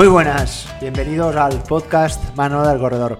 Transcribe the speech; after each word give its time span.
Muy 0.00 0.08
buenas, 0.08 0.66
bienvenidos 0.80 1.36
al 1.36 1.62
podcast 1.62 2.34
Mano 2.34 2.66
del 2.66 2.78
Corredor. 2.78 3.18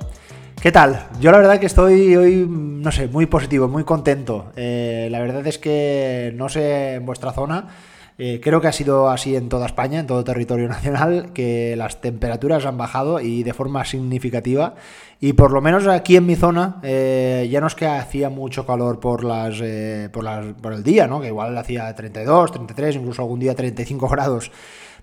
¿Qué 0.63 0.73
tal? 0.73 1.09
Yo 1.21 1.31
la 1.31 1.37
verdad 1.37 1.61
que 1.61 1.67
estoy 1.67 2.17
hoy, 2.17 2.47
no 2.49 2.91
sé, 2.91 3.07
muy 3.07 3.27
positivo, 3.27 3.69
muy 3.69 3.85
contento. 3.85 4.51
Eh, 4.57 5.09
la 5.11 5.21
verdad 5.21 5.47
es 5.47 5.59
que 5.59 6.33
no 6.37 6.49
sé 6.49 6.95
en 6.95 7.05
vuestra 7.05 7.33
zona, 7.33 7.69
eh, 8.17 8.41
creo 8.43 8.63
que 8.63 8.69
ha 8.69 8.73
sido 8.73 9.11
así 9.11 9.37
en 9.37 9.51
toda 9.51 9.67
España, 9.67 10.01
en 10.01 10.07
todo 10.07 10.25
territorio 10.25 10.69
nacional, 10.71 11.35
que 11.35 11.75
las 11.77 12.01
temperaturas 12.01 12.65
han 12.65 12.79
bajado 12.79 13.21
y 13.21 13.43
de 13.43 13.53
forma 13.53 13.85
significativa. 13.85 14.75
Y 15.21 15.35
por 15.35 15.53
lo 15.53 15.61
menos 15.61 15.87
aquí 15.87 16.17
en 16.17 16.25
mi 16.25 16.35
zona, 16.35 16.81
eh, 16.83 17.47
ya 17.51 17.61
no 17.61 17.67
es 17.67 17.75
que 17.75 17.87
hacía 17.87 18.31
mucho 18.31 18.65
calor 18.65 19.01
por 19.01 19.21
por 19.21 20.25
las 20.25 20.55
por 20.63 20.73
el 20.73 20.83
día, 20.83 21.07
¿no? 21.07 21.21
Que 21.21 21.27
igual 21.27 21.59
hacía 21.59 21.95
32, 21.95 22.53
33, 22.53 22.97
incluso 22.97 23.21
algún 23.21 23.39
día 23.39 23.55
35 23.55 24.09
grados. 24.11 24.51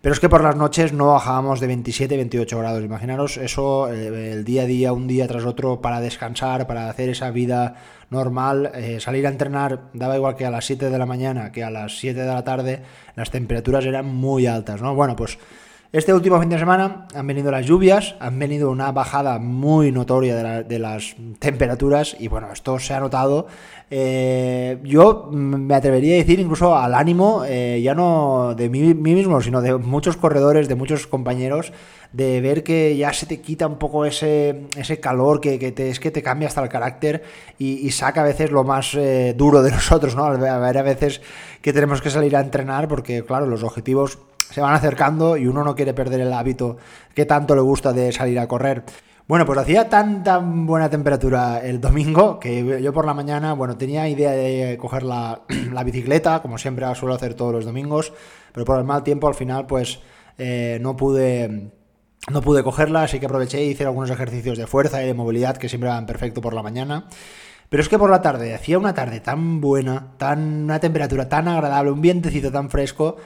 Pero 0.02 0.14
es 0.14 0.20
que 0.20 0.30
por 0.30 0.44
las 0.44 0.56
noches 0.56 0.94
no 0.94 1.08
bajábamos 1.08 1.60
de 1.60 1.68
27, 1.68 2.16
28 2.16 2.60
grados. 2.60 2.84
Imaginaros 2.84 3.38
eso 3.38 3.92
eh, 3.92 4.32
el 4.34 4.44
día 4.44 4.64
a 4.64 4.66
día, 4.66 4.94
un 4.94 5.08
día 5.08 5.28
tras 5.28 5.46
otro, 5.46 5.82
para 5.82 6.00
descansar, 6.00 6.68
para 6.68 6.90
hacer 6.90 7.10
esa 7.10 7.32
vida 7.32 7.76
normal. 8.10 8.72
Eh, 8.76 9.00
salir 9.00 9.26
a 9.26 9.30
entrenar 9.30 9.90
daba 9.94 10.16
igual 10.16 10.36
que 10.36 10.46
a 10.46 10.52
las 10.52 10.66
7 10.66 10.90
de 10.90 10.98
la 10.98 11.06
mañana 11.06 11.52
que 11.52 11.64
a 11.64 11.70
las 11.70 11.98
7 11.98 12.20
de 12.20 12.28
la 12.28 12.44
tarde. 12.44 12.82
Las 13.16 13.32
temperaturas 13.32 13.86
eran 13.86 14.06
muy 14.06 14.46
altas, 14.46 14.82
¿no? 14.82 14.94
Bueno, 14.96 15.16
pues 15.16 15.40
este 15.98 16.14
último 16.14 16.40
fin 16.40 16.50
de 16.50 16.60
semana 16.60 17.08
han 17.16 17.26
venido 17.26 17.50
las 17.50 17.66
lluvias, 17.66 18.16
han 18.20 18.38
venido 18.38 18.70
una 18.70 18.92
bajada 18.92 19.40
muy 19.40 19.92
notoria 19.92 20.64
de, 20.64 20.80
las 20.80 21.16
temperaturas 21.40 22.16
y 22.20 22.28
bueno, 22.28 22.52
esto 22.54 22.78
se 22.78 22.94
ha 22.94 23.00
notado. 23.00 23.48
Eh, 23.90 24.78
yo 24.84 25.28
me 25.32 25.74
atrevería 25.74 26.14
a 26.14 26.18
decir 26.18 26.40
incluso 26.40 26.78
al 26.78 26.94
ánimo, 26.94 27.44
eh, 27.48 27.82
ya 27.82 27.96
no 27.96 28.54
de 28.56 28.70
mí, 28.70 28.94
mismo, 28.94 29.42
sino 29.42 29.62
de 29.62 29.76
muchos 29.76 30.18
corredores, 30.18 30.68
de 30.68 30.76
muchos 30.76 31.08
compañeros, 31.08 31.74
de 32.14 32.42
ver 32.42 32.64
que 32.64 32.96
ya 32.96 33.12
se 33.12 33.26
te 33.26 33.42
quita 33.42 33.66
un 33.66 33.80
poco 33.80 34.06
ese, 34.06 34.68
ese 34.78 35.00
calor 35.00 35.42
que, 35.42 35.74
es 35.76 36.00
que 36.00 36.12
te 36.12 36.22
cambia 36.22 36.48
hasta 36.48 36.62
el 36.62 36.70
carácter 36.70 37.24
y, 37.58 37.90
saca 37.90 38.22
a 38.22 38.26
veces 38.26 38.52
lo 38.52 38.64
más 38.64 38.94
eh, 38.94 39.34
duro 39.36 39.64
de 39.64 39.72
nosotros, 39.80 40.16
¿no? 40.16 40.26
A 40.26 40.60
ver, 40.60 40.78
a 40.78 40.84
veces 40.84 41.22
que 41.62 41.74
tenemos 41.74 42.02
que 42.02 42.12
salir 42.12 42.36
a 42.36 42.42
entrenar 42.42 42.88
porque, 42.88 43.24
claro, 43.24 43.48
los 43.48 43.64
objetivos 43.64 44.20
se 44.50 44.62
van 44.62 44.74
acercando 44.74 45.38
y 45.38 45.48
uno 45.48 45.64
no 45.64 45.76
quiere 45.76 45.94
perder 45.94 46.22
el 46.22 46.34
hábito 46.34 46.78
que 47.14 47.26
tanto 47.26 47.56
le 47.56 47.62
gusta 47.62 47.94
de 47.94 48.12
salir 48.12 48.40
a 48.40 48.48
correr. 48.48 48.84
Bueno, 49.28 49.46
pues 49.46 49.60
hacía 49.60 49.90
tan 49.90 50.24
tan 50.24 50.66
buena 50.66 50.90
temperatura 50.90 51.60
el 51.60 51.82
domingo 51.82 52.40
que 52.40 52.82
yo 52.82 52.94
por 52.94 53.06
la 53.06 53.14
mañana, 53.14 53.54
bueno, 53.54 53.76
tenía 53.76 54.08
idea 54.08 54.32
de 54.32 54.78
coger 54.80 55.04
la, 55.04 55.42
bicicleta, 55.84 56.42
como 56.42 56.58
siempre 56.58 56.86
suelo 56.96 57.16
hacer 57.16 57.34
todos 57.34 57.52
los 57.52 57.66
domingos, 57.66 58.14
pero 58.54 58.66
por 58.66 58.80
el 58.80 58.86
mal 58.86 59.04
tiempo 59.04 59.28
al 59.28 59.36
final 59.36 59.66
pues 59.66 60.00
eh, 60.38 60.80
no 60.82 60.96
pude 60.96 61.72
no 62.30 62.42
pude 62.42 62.64
cogerla, 62.64 63.04
así 63.04 63.20
que 63.20 63.26
aproveché 63.26 63.64
y 63.64 63.70
hice 63.70 63.86
algunos 63.86 64.10
ejercicios 64.10 64.58
de 64.58 64.68
fuerza 64.68 65.04
y 65.04 65.08
de 65.08 65.14
movilidad 65.14 65.58
que 65.58 65.70
siempre 65.70 65.90
van 65.90 66.06
perfecto 66.06 66.42
por 66.42 66.54
la 66.54 66.64
mañana. 66.64 67.08
Pero 67.70 67.84
es 67.84 67.90
que 67.90 68.00
por 68.00 68.10
la 68.10 68.22
tarde, 68.22 68.54
hacía 68.54 68.78
una 68.80 68.94
tarde 68.94 69.20
tan 69.20 69.60
buena, 69.60 70.14
tan 70.18 70.64
una 70.64 70.80
temperatura 70.80 71.28
tan 71.28 71.48
agradable, 71.48 71.92
un 71.92 72.02
vientecito 72.02 72.52
tan 72.52 72.70
fresco, 72.70 73.18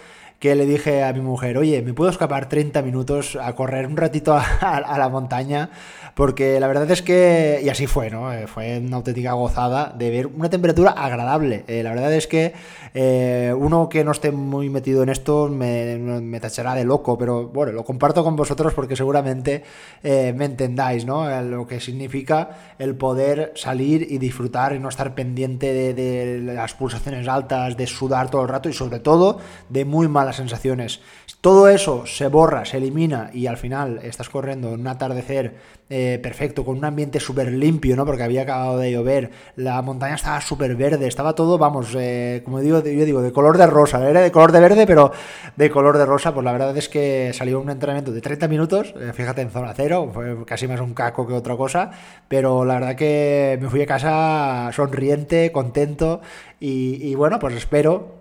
que 0.42 0.56
le 0.56 0.66
dije 0.66 1.04
a 1.04 1.14
mi 1.14 1.22
mujer, 1.22 1.56
oye, 1.60 1.84
¿me 1.84 1.94
puedo 1.94 2.10
escapar 2.10 2.50
30 2.50 2.82
minutos 2.82 3.38
a 3.40 3.54
correr 3.54 3.86
un 3.86 3.96
ratito 3.96 4.34
a, 4.62 4.98
la 4.98 5.08
montaña? 5.08 5.70
Porque 6.16 6.60
la 6.60 6.68
verdad 6.68 6.90
es 6.90 7.04
que, 7.04 7.62
y 7.64 7.70
así 7.70 7.86
fue, 7.86 8.10
¿no? 8.10 8.34
Eh, 8.34 8.48
fue 8.48 8.80
una 8.80 8.98
auténtica 8.98 9.34
gozada 9.34 9.94
de 9.96 10.10
ver 10.10 10.26
una 10.26 10.50
temperatura 10.50 10.92
agradable. 10.92 11.64
Eh, 11.68 11.84
la 11.84 11.92
verdad 11.92 12.12
es 12.14 12.26
que 12.26 12.54
eh, 12.96 13.54
uno 13.56 13.88
que 13.88 14.04
no 14.04 14.12
esté 14.12 14.32
muy 14.32 14.70
metido 14.70 15.04
en 15.04 15.10
esto 15.10 15.48
me, 15.48 16.40
tachará 16.40 16.74
de 16.74 16.86
loco, 16.86 17.20
pero 17.20 17.48
bueno, 17.48 17.72
lo 17.72 17.86
comparto 17.86 18.24
con 18.24 18.36
vosotros 18.36 18.74
porque 18.74 18.96
seguramente 18.96 19.64
me 20.02 20.46
entendáis, 20.46 21.06
¿no? 21.06 21.30
Lo 21.44 21.68
que 21.68 21.80
significa 21.80 22.74
el 22.80 22.96
poder 22.96 23.54
salir 23.56 24.08
y 24.10 24.18
disfrutar 24.18 24.74
y 24.74 24.80
no 24.80 24.90
estar 24.90 25.14
pendiente 25.14 25.72
de, 25.72 25.94
de 25.94 26.40
las 26.40 26.74
pulsaciones 26.74 27.28
altas, 27.28 27.78
de 27.78 27.86
sudar 27.86 28.32
todo 28.32 28.42
el 28.42 28.48
rato 28.48 28.70
y 28.70 28.74
sobre 28.74 29.00
todo 29.00 29.38
de 29.70 29.86
muy 29.86 30.08
sensaciones. 30.36 31.02
Todo 31.42 31.68
eso 31.68 32.06
se 32.06 32.28
borra, 32.28 32.66
se 32.66 32.78
elimina 32.78 33.30
y 33.34 33.48
al 33.48 33.58
final 33.58 34.00
estás 34.04 34.30
corriendo 34.30 34.74
en 34.74 34.82
un 34.82 34.88
atardecer 34.88 35.56
eh, 35.94 36.20
perfecto, 36.24 36.64
con 36.64 36.78
un 36.78 36.86
ambiente 36.86 37.20
súper 37.20 37.52
limpio, 37.52 37.98
¿no? 37.98 38.06
Porque 38.06 38.24
había 38.24 38.44
acabado 38.44 38.78
de 38.78 38.94
llover, 38.94 39.30
la 39.58 39.82
montaña 39.82 40.16
estaba 40.16 40.40
súper 40.40 40.78
verde, 40.78 41.06
estaba 41.06 41.36
todo, 41.36 41.58
vamos, 41.58 41.94
eh, 42.00 42.44
como 42.46 42.62
digo, 42.62 42.82
yo 42.82 43.04
digo, 43.04 43.22
de 43.22 43.34
color 43.34 43.58
de 43.58 43.68
rosa, 43.68 44.10
era 44.10 44.22
de 44.22 44.32
color 44.32 44.54
de 44.54 44.62
verde, 44.62 44.88
pero 44.88 45.12
de 45.58 45.70
color 45.70 45.98
de 45.98 46.06
rosa, 46.06 46.34
pues 46.34 46.46
la 46.46 46.54
verdad 46.54 46.78
es 46.78 46.88
que 46.88 47.32
salió 47.34 47.60
un 47.60 47.70
entrenamiento 47.70 48.14
de 48.14 48.22
30 48.22 48.48
minutos, 48.48 48.94
eh, 48.98 49.12
fíjate 49.14 49.42
en 49.42 49.50
zona 49.50 49.74
cero, 49.76 50.10
fue 50.14 50.46
casi 50.46 50.66
más 50.66 50.80
un 50.80 50.94
caco 50.94 51.28
que 51.28 51.34
otra 51.34 51.58
cosa, 51.58 51.92
pero 52.30 52.64
la 52.64 52.76
verdad 52.76 52.96
que 52.96 53.60
me 53.62 53.70
fui 53.70 53.82
a 53.82 53.86
casa 53.86 54.70
sonriente, 54.72 55.52
contento 55.52 56.22
y, 56.58 57.06
y 57.06 57.16
bueno, 57.16 57.38
pues 57.38 57.54
espero 57.56 58.21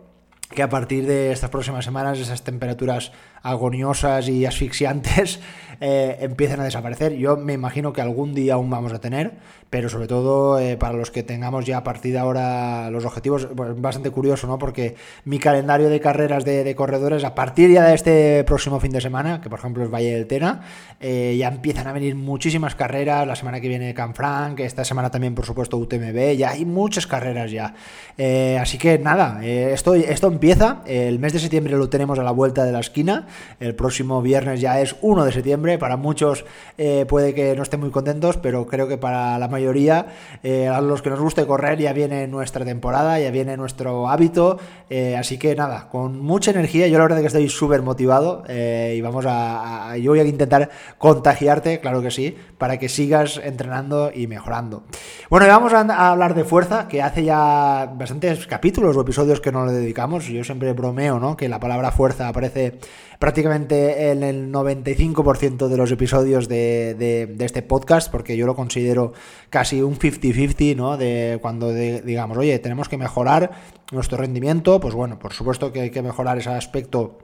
que 0.51 0.63
a 0.63 0.69
partir 0.69 1.07
de 1.07 1.33
estas 1.33 1.51
próximas 1.51 1.85
semanas 1.85 2.19
esas 2.19 2.43
temperaturas 2.43 3.13
agoniosas 3.43 4.29
y 4.29 4.47
asfixiantes 4.47 5.41
eh, 5.81 6.19
empiecen 6.21 6.61
a 6.61 6.65
desaparecer. 6.65 7.15
Yo 7.15 7.37
me 7.37 7.55
imagino 7.55 7.93
que 7.93 8.03
algún 8.03 8.35
día 8.35 8.55
aún 8.55 8.69
vamos 8.69 8.93
a 8.93 9.01
tener, 9.01 9.33
pero 9.71 9.89
sobre 9.89 10.09
todo 10.09 10.59
eh, 10.59 10.77
para 10.77 10.95
los 10.95 11.11
que 11.11 11.23
tengamos 11.23 11.65
ya 11.65 11.79
a 11.79 11.85
partir 11.85 12.13
de 12.13 12.19
ahora 12.19 12.91
los 12.91 13.05
objetivos, 13.07 13.49
pues 13.57 13.81
bastante 13.81 14.11
curioso, 14.11 14.47
¿no? 14.47 14.59
Porque 14.59 14.97
mi 15.25 15.39
calendario 15.39 15.89
de 15.89 16.01
carreras 16.01 16.45
de, 16.45 16.75
corredores, 16.75 17.25
a 17.25 17.35
partir 17.35 17.71
ya 17.71 17.85
de 17.85 17.95
este 17.95 18.45
próximo 18.45 18.79
fin 18.79 18.93
de 18.93 19.01
semana, 19.01 19.41
que 19.41 19.49
por 19.49 19.59
ejemplo 19.59 19.83
es 19.83 19.91
Valle 19.91 20.13
del 20.13 20.27
Tena, 20.27 20.63
eh, 21.01 21.37
ya 21.39 21.49
empiezan 21.49 21.87
a 21.87 21.93
venir 21.93 22.15
muchísimas 22.15 22.75
carreras, 22.75 23.27
la 23.27 23.37
semana 23.37 23.61
que 23.61 23.69
viene 23.69 23.95
Canfranc, 23.95 24.61
esta 24.61 24.85
semana 24.85 25.11
también 25.11 25.35
por 25.35 25.47
supuesto 25.47 25.79
UTMB, 25.79 26.37
ya 26.37 26.51
hay 26.51 26.65
muchas 26.65 27.07
carreras 27.07 27.51
ya. 27.51 27.75
así 28.61 28.77
que 28.77 28.99
nada, 28.99 29.45
esto, 29.45 29.95
esto 29.95 30.29
empieza, 30.29 30.83
el 30.87 31.19
mes 31.19 31.33
de 31.33 31.39
septiembre 31.39 31.77
lo 31.77 31.89
tenemos 31.89 32.19
a 32.19 32.23
la 32.23 32.31
vuelta 32.31 32.65
de 32.65 32.73
la 32.73 32.81
esquina, 32.81 33.27
el 33.59 33.75
próximo 33.75 34.23
viernes 34.23 34.61
ya 34.61 34.81
es 34.81 34.97
1 35.01 35.25
de 35.25 35.33
septiembre. 35.33 35.79
Para 35.79 35.97
muchos 35.97 36.45
eh, 36.79 37.07
puede 37.09 37.35
que 37.35 37.55
no 37.57 37.63
estén 37.63 37.81
muy 37.81 37.91
contentos, 37.91 38.37
pero 38.37 38.67
creo 38.67 38.89
que 38.89 38.99
para 38.99 39.39
la 39.39 39.49
mayoría, 39.49 40.07
eh, 40.43 40.69
a 40.69 40.81
los 40.81 41.03
que 41.03 41.11
nos 41.11 41.21
guste 41.21 41.47
correr, 41.47 41.79
ya 41.79 41.93
viene 41.93 42.27
nuestra 42.27 42.65
temporada, 42.65 43.19
ya 43.19 43.31
viene 43.31 43.57
nuestro 43.57 44.09
hábito. 44.09 44.59
Eh, 44.89 45.17
así 45.17 45.39
que 45.39 45.55
nada, 45.55 45.89
con 45.89 46.21
mucha 46.21 46.51
energía. 46.51 46.89
Yo 46.89 46.99
la 46.99 47.05
verdad 47.05 47.21
que 47.21 47.27
estoy 47.27 47.49
súper 47.49 47.83
motivado 47.83 48.45
y 48.49 49.01
vamos 49.01 49.25
a, 49.29 49.97
Yo 49.99 50.13
voy 50.13 50.21
a 50.21 50.25
intentar 50.25 50.71
contagiarte, 50.99 51.81
claro 51.81 52.03
que 52.03 52.11
sí, 52.11 52.37
para 52.59 52.79
que 52.79 52.89
sigas 52.89 53.41
entrenando 53.43 54.11
y 54.15 54.27
mejorando. 54.27 54.85
Bueno, 55.29 55.47
vamos 55.47 55.73
a, 55.73 56.11
hablar 56.11 56.35
de 56.35 56.45
fuerza, 56.45 56.89
que 56.89 57.03
hace 57.03 57.25
ya 57.25 57.93
bastantes 57.95 58.47
capítulos 58.47 58.97
o 58.97 59.01
episodios 59.01 59.41
que 59.41 59.53
no 59.53 59.67
le 59.67 59.73
dedicamos. 59.73 60.27
Yo 60.27 60.45
siempre 60.45 60.73
bromeo, 60.73 61.19
¿no? 61.19 61.37
Que 61.37 61.49
la 61.49 61.61
palabra 61.61 61.91
fuerza 61.93 62.29
aparece 62.29 62.79
prácticamente 63.21 64.11
en 64.11 64.23
el 64.23 64.51
95% 64.51 65.69
de 65.69 65.77
los 65.77 65.93
episodios 65.93 66.49
de, 66.49 67.37
este 67.39 67.61
podcast, 67.61 68.11
porque 68.11 68.35
yo 68.35 68.47
lo 68.47 68.57
considero 68.57 69.13
casi 69.51 69.83
un 69.83 69.99
50-50, 69.99 70.75
¿no? 70.75 70.97
De 70.97 71.39
cuando 71.43 71.71
digamos, 71.71 72.39
oye, 72.39 72.59
tenemos 72.61 72.89
que 72.89 72.97
mejorar 72.97 73.51
nuestro 73.93 74.17
rendimiento, 74.17 74.81
pues 74.81 74.95
bueno, 74.95 75.19
por 75.19 75.35
supuesto 75.35 75.71
que 75.71 75.83
hay 75.83 75.91
que 75.91 76.01
mejorar 76.01 76.39
ese 76.39 76.49
aspecto 76.49 77.19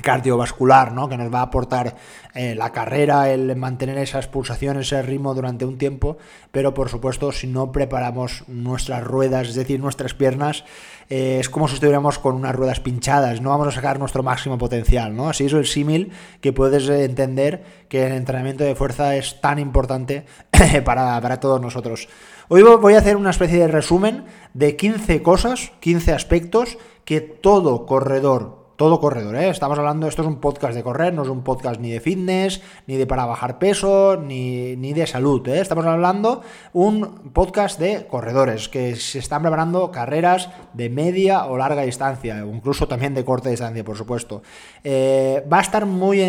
cardiovascular, 0.00 0.92
¿no? 0.92 1.08
que 1.08 1.16
nos 1.18 1.32
va 1.32 1.40
a 1.40 1.42
aportar 1.42 1.96
eh, 2.34 2.54
la 2.54 2.70
carrera, 2.70 3.30
el 3.30 3.54
mantener 3.56 3.98
esas 3.98 4.26
pulsaciones, 4.26 4.86
ese 4.86 5.02
ritmo 5.02 5.34
durante 5.34 5.66
un 5.66 5.76
tiempo, 5.76 6.16
pero 6.50 6.72
por 6.72 6.88
supuesto 6.88 7.30
si 7.30 7.46
no 7.46 7.72
preparamos 7.72 8.44
nuestras 8.48 9.04
ruedas, 9.04 9.48
es 9.48 9.54
decir, 9.54 9.80
nuestras 9.80 10.14
piernas, 10.14 10.64
eh, 11.10 11.38
es 11.40 11.50
como 11.50 11.68
si 11.68 11.74
estuviéramos 11.74 12.18
con 12.18 12.34
unas 12.34 12.54
ruedas 12.54 12.80
pinchadas, 12.80 13.42
no 13.42 13.50
vamos 13.50 13.68
a 13.68 13.72
sacar 13.72 13.98
nuestro 13.98 14.22
máximo 14.22 14.56
potencial, 14.56 15.14
¿no? 15.14 15.28
Así 15.28 15.44
es 15.44 15.52
el 15.52 15.66
símil 15.66 16.12
que 16.40 16.52
puedes 16.52 16.88
entender 16.88 17.62
que 17.88 18.06
el 18.06 18.12
entrenamiento 18.12 18.64
de 18.64 18.74
fuerza 18.74 19.14
es 19.16 19.40
tan 19.42 19.58
importante 19.58 20.24
para, 20.84 21.20
para 21.20 21.38
todos 21.38 21.60
nosotros. 21.60 22.08
Hoy 22.48 22.62
voy 22.62 22.94
a 22.94 22.98
hacer 22.98 23.16
una 23.16 23.30
especie 23.30 23.58
de 23.58 23.68
resumen 23.68 24.24
de 24.54 24.76
15 24.76 25.22
cosas, 25.22 25.72
15 25.80 26.12
aspectos 26.12 26.78
que 27.04 27.20
todo 27.20 27.86
corredor 27.86 28.61
todo 28.82 28.98
corredor, 28.98 29.36
¿eh? 29.36 29.48
Estamos 29.48 29.78
hablando, 29.78 30.08
esto 30.08 30.22
es 30.22 30.26
un 30.26 30.40
podcast 30.40 30.74
de 30.74 30.82
correr, 30.82 31.14
no 31.14 31.22
es 31.22 31.28
un 31.28 31.44
podcast 31.44 31.80
ni 31.80 31.92
de 31.92 32.00
fitness, 32.00 32.62
ni 32.88 32.96
de 32.96 33.06
para 33.06 33.26
bajar 33.26 33.60
peso, 33.60 34.16
ni, 34.16 34.74
ni 34.74 34.92
de 34.92 35.06
salud, 35.06 35.46
¿eh? 35.46 35.60
Estamos 35.60 35.86
hablando 35.86 36.42
un 36.72 37.30
podcast 37.32 37.78
de 37.78 38.08
corredores 38.08 38.68
que 38.68 38.96
se 38.96 39.20
están 39.20 39.42
preparando 39.42 39.92
carreras 39.92 40.50
de 40.72 40.90
media 40.90 41.44
o 41.44 41.56
larga 41.56 41.82
distancia, 41.82 42.44
o 42.44 42.52
incluso 42.52 42.88
también 42.88 43.14
de 43.14 43.24
corta 43.24 43.50
distancia, 43.50 43.84
por 43.84 43.96
supuesto. 43.96 44.42
Eh, 44.82 45.46
va 45.46 45.58
a 45.58 45.62
estar 45.62 45.86
muy 45.86 46.20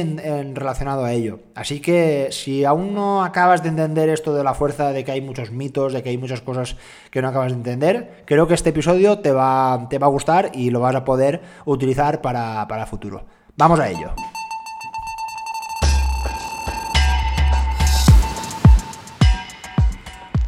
relacionado 0.54 1.06
a 1.06 1.12
ello. 1.12 1.40
Así 1.56 1.80
que 1.80 2.28
si 2.30 2.66
aún 2.66 2.94
no 2.94 3.24
acabas 3.24 3.64
de 3.64 3.70
entender 3.70 4.10
esto 4.10 4.36
de 4.36 4.44
la 4.44 4.54
fuerza, 4.54 4.92
de 4.92 5.04
que 5.04 5.12
hay 5.12 5.22
muchos 5.22 5.50
mitos, 5.50 5.92
de 5.92 6.04
que 6.04 6.10
hay 6.10 6.20
muchas 6.20 6.42
cosas 6.42 6.76
que 7.10 7.20
no 7.20 7.30
acabas 7.30 7.52
de 7.52 7.58
entender, 7.58 8.24
creo 8.26 8.48
que 8.48 8.54
este 8.54 8.70
episodio 8.70 9.18
te 9.18 9.32
va, 9.32 9.88
te 9.90 9.98
va 9.98 10.06
a 10.06 10.12
gustar 10.12 10.52
y 10.54 10.70
lo 10.70 10.82
vas 10.82 10.94
a 10.94 11.04
poder 11.04 11.42
utilizar 11.66 12.22
para 12.22 12.43
para, 12.44 12.68
para 12.68 12.86
futuro. 12.86 13.26
Vamos 13.56 13.80
a 13.80 13.90
ello. 13.90 14.14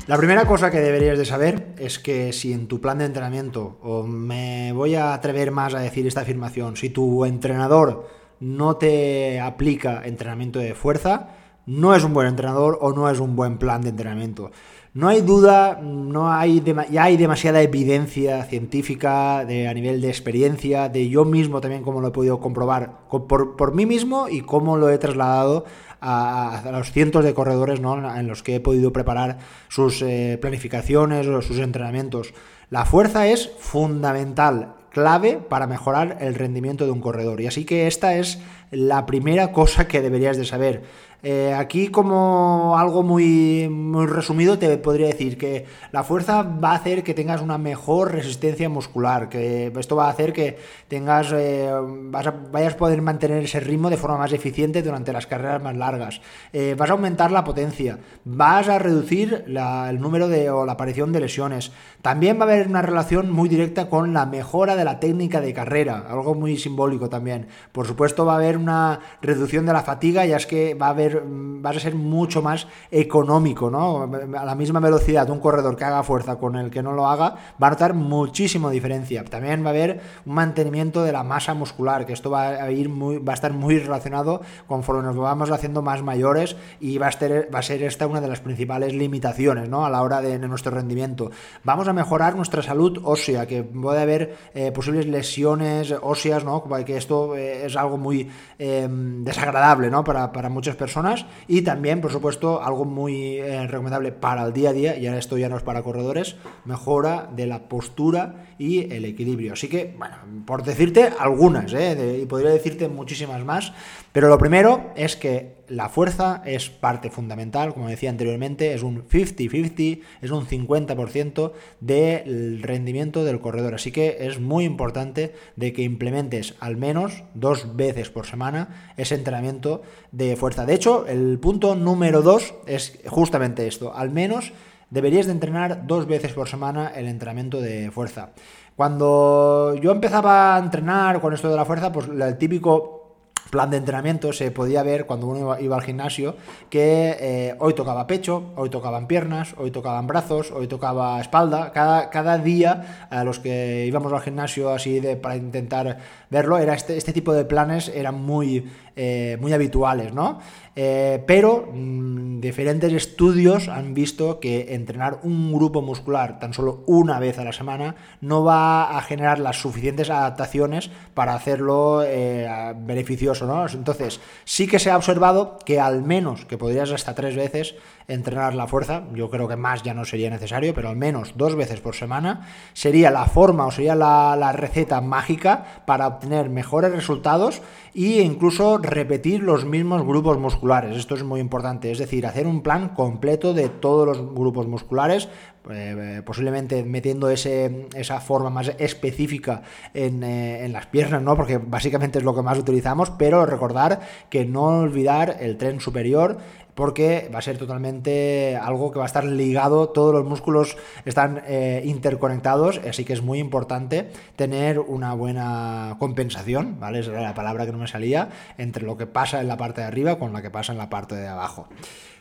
La 0.08 0.18
primera 0.18 0.46
cosa 0.46 0.70
que 0.70 0.82
deberías 0.82 1.18
de 1.18 1.26
saber 1.26 1.74
es 1.80 1.98
que 1.98 2.32
si 2.32 2.54
en 2.54 2.68
tu 2.68 2.80
plan 2.80 3.00
de 3.00 3.06
entrenamiento, 3.06 3.80
o 3.82 4.04
me 4.04 4.72
voy 4.72 4.94
a 4.94 5.16
atrever 5.16 5.50
más 5.50 5.74
a 5.74 5.80
decir 5.80 6.06
esta 6.06 6.22
afirmación, 6.22 6.78
si 6.78 6.92
tu 6.92 7.26
entrenador 7.26 8.08
no 8.40 8.76
te 8.76 9.40
aplica 9.40 10.06
entrenamiento 10.06 10.60
de 10.60 10.76
fuerza, 10.76 11.30
no 11.66 11.96
es 11.96 12.04
un 12.04 12.14
buen 12.14 12.28
entrenador 12.28 12.78
o 12.82 12.94
no 12.94 13.10
es 13.10 13.20
un 13.20 13.36
buen 13.36 13.58
plan 13.58 13.82
de 13.82 13.90
entrenamiento. 13.90 14.52
No 14.96 15.10
hay 15.10 15.20
duda, 15.20 15.82
no 15.84 16.32
hay 16.32 16.64
ya 16.90 17.04
hay 17.04 17.18
demasiada 17.18 17.62
evidencia 17.62 18.46
científica 18.46 19.44
de, 19.44 19.68
a 19.68 19.74
nivel 19.74 20.00
de 20.00 20.08
experiencia, 20.08 20.88
de 20.88 21.10
yo 21.10 21.26
mismo 21.26 21.60
también 21.60 21.84
como 21.84 22.00
lo 22.00 22.08
he 22.08 22.12
podido 22.12 22.40
comprobar 22.40 23.00
por, 23.10 23.58
por 23.58 23.76
mí 23.76 23.86
mismo 23.86 24.30
y 24.30 24.40
cómo 24.40 24.78
lo 24.78 24.90
he 24.90 24.98
trasladado 24.98 25.66
a, 26.00 26.64
los 26.72 26.94
cientos 26.94 27.26
de 27.26 27.34
corredores 27.34 27.82
en 27.82 28.28
los 28.28 28.42
que 28.42 28.56
he 28.56 28.60
podido 28.62 28.94
preparar 28.94 29.40
sus 29.68 30.02
eh, 30.02 30.38
planificaciones 30.40 31.28
o 31.28 31.42
sus 31.42 31.60
entrenamientos. 31.60 32.34
La 32.70 32.86
fuerza 32.86 33.28
es 33.28 33.52
fundamental, 33.60 34.76
clave 34.92 35.42
para 35.50 35.68
mejorar 35.68 36.20
el 36.22 36.36
rendimiento 36.36 36.86
de 36.86 36.92
un 36.92 37.02
corredor. 37.02 37.42
Y 37.42 37.48
así 37.48 37.66
que 37.66 37.88
esta 37.88 38.16
es 38.16 38.40
la 38.72 39.06
primera 39.06 39.52
cosa 39.52 39.90
que 39.90 40.02
deberías 40.02 40.38
de 40.38 40.46
saber. 40.46 40.84
Eh, 41.28 41.56
aquí 41.56 41.88
como 41.88 42.78
algo 42.78 43.02
muy, 43.02 43.68
muy 43.68 44.06
resumido 44.06 44.60
te 44.60 44.78
podría 44.78 45.08
decir 45.08 45.40
que 45.40 45.66
la 45.92 46.04
fuerza 46.04 46.44
va 46.44 46.74
a 46.74 46.76
hacer 46.76 47.04
que 47.04 47.16
tengas 47.16 47.42
una 47.42 47.58
mejor 47.58 48.12
resistencia 48.12 48.70
muscular, 48.70 49.28
que 49.28 49.74
esto 49.76 49.96
va 49.96 50.06
a 50.06 50.12
hacer 50.12 50.34
que 50.34 50.60
tengas, 50.88 51.32
eh, 51.36 51.72
vayas 52.12 52.76
a 52.76 52.78
poder 52.78 53.02
mantener 53.02 53.44
ese 53.44 53.60
ritmo 53.60 53.90
de 53.90 53.98
forma 53.98 54.20
más 54.20 54.34
eficiente 54.34 54.84
durante 54.84 55.12
las 55.14 55.26
carreras 55.26 55.64
más 55.64 55.76
largas, 55.76 56.22
eh, 56.54 56.76
vas 56.78 56.92
a 56.92 56.94
aumentar 56.94 57.32
la 57.32 57.44
potencia, 57.44 57.98
vas 58.24 58.70
a 58.70 58.78
reducir 58.78 59.46
el 59.48 60.00
número 60.00 60.28
de, 60.28 60.52
o 60.52 60.64
la 60.64 60.74
aparición 60.74 61.12
de 61.12 61.22
lesiones, 61.22 61.72
también 62.04 62.38
va 62.38 62.42
a 62.42 62.50
haber 62.50 62.68
una 62.68 62.84
relación 62.84 63.32
muy 63.32 63.50
directa 63.50 63.90
con 63.90 64.14
la 64.14 64.28
mejora 64.28 64.76
de 64.76 64.86
la 64.86 65.00
técnica 65.00 65.42
de 65.42 65.56
carrera, 65.56 66.06
algo 66.08 66.36
muy 66.36 66.56
simbólico 66.56 67.10
también. 67.10 67.48
Por 67.72 67.88
supuesto 67.88 68.28
va 68.28 68.34
a 68.34 68.38
haber 68.38 68.58
una 68.58 69.00
reducción 69.24 69.66
de 69.66 69.74
la 69.74 69.82
fatiga, 69.82 70.24
ya 70.28 70.38
es 70.38 70.46
que 70.46 70.76
va 70.76 70.86
a 70.86 70.90
haber 70.90 71.15
Vas 71.26 71.78
a 71.78 71.80
ser 71.80 71.96
mucho 71.96 72.42
más 72.42 72.68
económico, 72.92 73.70
¿no? 73.70 74.10
A 74.38 74.46
la 74.46 74.56
misma 74.56 74.80
velocidad, 74.80 75.30
un 75.30 75.40
corredor 75.40 75.76
que 75.76 75.84
haga 75.84 76.04
fuerza 76.04 76.38
con 76.38 76.56
el 76.56 76.70
que 76.70 76.84
no 76.84 76.92
lo 76.94 77.08
haga, 77.08 77.36
va 77.62 77.68
a 77.68 77.70
notar 77.72 77.94
muchísimo 77.94 78.70
diferencia. 78.70 79.24
También 79.26 79.64
va 79.64 79.68
a 79.68 79.70
haber 79.72 80.02
un 80.26 80.36
mantenimiento 80.36 81.04
de 81.04 81.12
la 81.12 81.24
masa 81.24 81.54
muscular, 81.54 82.06
que 82.06 82.14
esto 82.14 82.30
va 82.30 82.48
a 82.48 82.72
ir 82.72 82.90
muy, 82.90 83.18
va 83.18 83.34
a 83.34 83.36
estar 83.36 83.54
muy 83.54 83.80
relacionado 83.80 84.42
conforme 84.68 85.04
nos 85.04 85.16
vamos 85.16 85.52
haciendo 85.52 85.82
más 85.82 86.04
mayores 86.04 86.56
y 86.80 86.98
va 86.98 87.08
a, 87.08 87.12
ser, 87.12 87.50
va 87.54 87.60
a 87.60 87.64
ser 87.64 87.84
esta 87.84 88.08
una 88.08 88.22
de 88.22 88.28
las 88.28 88.40
principales 88.40 88.94
limitaciones, 88.94 89.70
¿no? 89.70 89.86
A 89.86 89.90
la 89.90 90.02
hora 90.02 90.22
de, 90.22 90.36
nuestro 90.46 90.72
rendimiento. 90.72 91.32
Vamos 91.64 91.88
a 91.88 91.94
mejorar 91.94 92.36
nuestra 92.36 92.62
salud 92.62 93.00
ósea, 93.04 93.48
que 93.48 93.64
puede 93.64 94.02
haber 94.02 94.36
eh, 94.54 94.72
posibles 94.72 95.08
lesiones 95.08 95.94
óseas, 96.02 96.44
¿no? 96.44 96.64
Que 96.86 96.98
esto 96.98 97.36
eh, 97.36 97.66
es 97.66 97.76
algo 97.76 97.98
muy 97.98 98.30
em, 98.60 99.24
desagradable, 99.24 99.90
¿no? 99.90 100.04
Para, 100.04 100.32
para 100.32 100.50
muchas 100.50 100.76
personas 100.76 101.05
y 101.48 101.62
también, 101.62 102.02
por 102.02 102.12
supuesto, 102.12 102.64
algo 102.64 102.86
muy 102.86 103.38
eh, 103.38 103.68
recomendable 103.68 104.12
para 104.12 104.44
el 104.46 104.54
día 104.54 104.70
a 104.70 104.74
día, 104.74 104.98
y 104.98 105.08
ahora 105.08 105.20
esto 105.20 105.38
ya 105.38 105.50
no 105.50 105.58
es 105.58 105.64
para 105.64 105.84
corredores, 105.84 106.36
mejora 106.66 107.30
de 107.36 107.46
la 107.48 107.68
postura 107.68 108.48
y 108.58 108.92
el 108.94 109.06
equilibrio. 109.06 109.54
Así 109.54 109.68
que, 109.68 109.94
bueno, 109.98 110.16
por 110.46 110.64
decirte 110.64 111.12
algunas, 111.20 111.74
¿eh? 111.74 112.20
y 112.24 112.26
podría 112.26 112.52
decirte 112.52 112.88
muchísimas 112.88 113.44
más, 113.44 113.74
pero 114.16 114.30
lo 114.30 114.38
primero 114.38 114.92
es 114.96 115.18
que 115.18 115.58
la 115.68 115.90
fuerza 115.90 116.42
es 116.46 116.70
parte 116.70 117.10
fundamental, 117.10 117.74
como 117.74 117.90
decía 117.90 118.10
anteriormente, 118.10 118.74
es 118.74 118.82
un 118.82 119.06
50-50, 119.10 120.00
es 120.22 120.32
un 120.32 120.48
50% 120.48 121.52
del 121.82 122.64
rendimiento 122.64 123.26
del 123.26 123.42
corredor. 123.42 123.76
Así 123.76 123.92
que 123.92 124.20
es 124.22 124.40
muy 124.40 124.64
importante 124.64 125.36
de 125.58 125.74
que 125.74 125.82
implementes 125.82 126.56
al 126.62 126.78
menos 126.78 127.26
dos 127.34 127.76
veces 127.76 128.10
por 128.10 128.26
semana 128.26 128.94
ese 128.96 129.16
entrenamiento 129.16 129.82
de 130.14 130.38
fuerza. 130.38 130.66
De 130.66 130.76
hecho, 130.76 131.06
el 131.08 131.38
punto 131.38 131.76
número 131.76 132.22
dos 132.22 132.54
es 132.68 132.98
justamente 133.08 133.68
esto, 133.68 133.94
al 133.94 134.12
menos 134.12 134.54
deberías 134.92 135.26
de 135.26 135.34
entrenar 135.34 135.88
dos 135.88 136.08
veces 136.08 136.32
por 136.32 136.48
semana 136.48 136.94
el 136.96 137.08
entrenamiento 137.08 137.60
de 137.60 137.92
fuerza. 137.92 138.30
Cuando 138.78 139.76
yo 139.76 139.92
empezaba 139.92 140.56
a 140.56 140.60
entrenar 140.60 141.20
con 141.20 141.34
esto 141.34 141.50
de 141.50 141.58
la 141.58 141.66
fuerza, 141.66 141.92
pues 141.92 142.08
el 142.08 142.38
típico 142.38 143.05
plan 143.50 143.70
de 143.70 143.78
entrenamiento 143.78 144.34
se 144.34 144.52
podía 144.52 144.84
ver 144.84 145.06
cuando 145.06 145.28
uno 145.28 145.60
iba, 145.60 145.76
al 145.76 145.82
gimnasio 145.82 146.36
que 146.70 147.16
eh, 147.20 147.56
hoy 147.60 147.74
tocaba 147.74 148.08
pecho, 148.08 148.52
hoy 148.56 148.70
tocaban 148.70 149.08
piernas, 149.08 149.56
hoy 149.58 149.72
tocaban 149.72 150.08
brazos, 150.08 150.52
hoy 150.52 150.68
tocaba 150.68 151.20
espalda. 151.22 151.72
Cada, 151.72 152.10
cada 152.10 152.38
día 152.38 153.08
a 153.10 153.24
los 153.24 153.40
que 153.40 153.86
íbamos 153.86 154.12
al 154.14 154.22
gimnasio 154.22 154.70
así 154.72 155.00
de, 155.00 155.16
para 155.16 155.36
intentar 155.36 155.98
verlo, 156.30 156.58
era 156.58 156.74
este, 156.74 156.98
este 156.98 157.14
tipo 157.14 157.34
de 157.34 157.46
planes 157.46 157.90
eran 157.90 158.16
muy, 158.16 158.72
eh, 158.96 159.38
muy 159.42 159.52
habituales, 159.52 160.14
¿no? 160.14 160.40
Eh, 160.78 161.24
pero 161.26 161.70
mm, 161.74 162.42
diferentes 162.42 162.92
estudios 162.92 163.70
han 163.70 163.94
visto 163.94 164.40
que 164.40 164.74
entrenar 164.74 165.20
un 165.24 165.54
grupo 165.54 165.82
muscular 165.82 166.38
tan 166.40 166.54
solo 166.54 166.84
una 166.86 167.18
vez 167.20 167.40
a 167.40 167.46
la 167.46 167.54
semana 167.54 167.96
no 168.20 168.44
va 168.44 168.98
a 168.98 169.02
generar 169.02 169.40
las 169.40 169.58
suficientes 169.58 170.10
adaptaciones 170.10 170.92
para 171.14 171.34
hacerlo 171.34 172.04
eh, 172.06 172.74
beneficioso, 172.78 173.46
¿no? 173.46 173.66
Entonces, 173.68 174.20
sí 174.44 174.68
que 174.68 174.80
se 174.80 174.92
ha 174.92 174.98
observado 174.98 175.60
que 175.66 175.80
al 175.80 176.02
menos, 176.04 176.46
que 176.46 176.58
podrías 176.58 176.92
hasta 176.92 177.16
tres 177.16 177.36
veces, 177.36 177.76
entrenar 178.08 178.54
la 178.54 178.68
fuerza, 178.68 179.04
yo 179.14 179.30
creo 179.30 179.48
que 179.48 179.56
más 179.56 179.82
ya 179.82 179.94
no 179.94 180.06
sería 180.06 180.30
necesario, 180.30 180.74
pero 180.74 180.90
al 180.90 180.96
menos 180.96 181.34
dos 181.36 181.56
veces 181.56 181.80
por 181.80 181.96
semana 181.96 182.48
sería 182.74 183.10
la 183.10 183.26
forma 183.26 183.66
o 183.66 183.72
sería 183.72 183.96
la, 183.96 184.36
la 184.36 184.52
receta 184.52 185.02
mágica 185.02 185.84
para 185.86 186.08
obtener 186.08 186.50
mejores 186.50 186.92
resultados 186.92 187.62
e 187.96 188.22
incluso 188.22 188.78
repetir 188.78 189.42
los 189.42 189.64
mismos 189.64 190.04
grupos 190.04 190.38
musculares. 190.38 190.98
Esto 190.98 191.16
es 191.16 191.24
muy 191.24 191.40
importante, 191.40 191.92
es 191.92 191.98
decir, 191.98 192.26
hacer 192.26 192.46
un 192.46 192.62
plan 192.62 192.90
completo 192.90 193.54
de 193.54 193.70
todos 193.70 194.06
los 194.06 194.34
grupos 194.34 194.68
musculares, 194.68 195.30
eh, 195.72 196.22
posiblemente 196.26 196.84
metiendo 196.84 197.30
ese, 197.30 197.88
esa 197.96 198.20
forma 198.20 198.50
más 198.50 198.74
específica 198.80 199.62
en, 199.94 200.24
eh, 200.24 200.66
en, 200.66 200.74
las 200.74 200.88
piernas, 200.88 201.22
¿no? 201.22 201.38
porque 201.38 201.58
básicamente 201.58 202.20
es 202.20 202.26
lo 202.26 202.36
que 202.36 202.42
más 202.42 202.60
utilizamos, 202.60 203.12
pero 203.12 203.46
recordar 203.46 204.02
que 204.30 204.46
no 204.46 204.80
olvidar 204.80 205.38
el 205.40 205.58
tren 205.58 205.80
superior, 205.80 206.38
porque 206.76 207.30
va 207.34 207.40
a 207.40 207.42
ser 207.42 207.58
totalmente 207.58 208.58
algo 208.58 208.92
que 208.92 209.00
va 209.00 209.06
a 209.06 209.08
estar 209.08 209.24
ligado, 209.24 209.90
todos 209.90 210.14
los 210.14 210.26
músculos 210.26 210.78
están 211.06 211.42
eh, 211.48 211.82
interconectados, 211.86 212.80
así 212.88 213.06
que 213.06 213.14
es 213.14 213.22
muy 213.22 213.40
importante 213.40 214.12
tener 214.36 214.80
una 214.80 215.14
buena 215.14 215.96
compensación, 215.98 216.80
¿vale? 216.80 217.00
Esa 217.00 217.12
era 217.12 217.22
la 217.22 217.34
palabra 217.34 217.66
que 217.66 217.72
no 217.72 217.78
me 217.78 217.88
salía, 217.88 218.30
entre 218.58 218.84
lo 218.84 218.98
que 218.98 219.08
pasa 219.08 219.40
en 219.40 219.48
la 219.48 219.58
parte 219.58 219.82
de 219.82 219.88
arriba 219.88 220.20
con 220.20 220.34
lo 220.34 220.42
que 220.42 220.52
pasa 220.52 220.74
en 220.74 220.78
la 220.78 220.90
parte 220.90 221.16
de 221.16 221.28
abajo. 221.28 221.68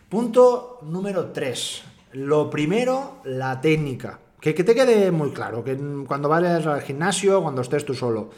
Punto 0.08 0.78
número 0.82 1.32
3. 1.32 1.82
Lo 2.12 2.48
primero, 2.48 3.16
la 3.24 3.60
técnica. 3.60 4.20
Que, 4.40 4.54
que 4.54 4.62
te 4.62 4.74
quede 4.74 5.10
muy 5.10 5.30
claro, 5.30 5.64
que 5.64 5.76
cuando 6.06 6.28
vayas 6.28 6.66
al 6.66 6.82
gimnasio, 6.82 7.42
cuando 7.42 7.62
estés 7.62 7.84
tú 7.84 7.94
solo. 7.94 8.30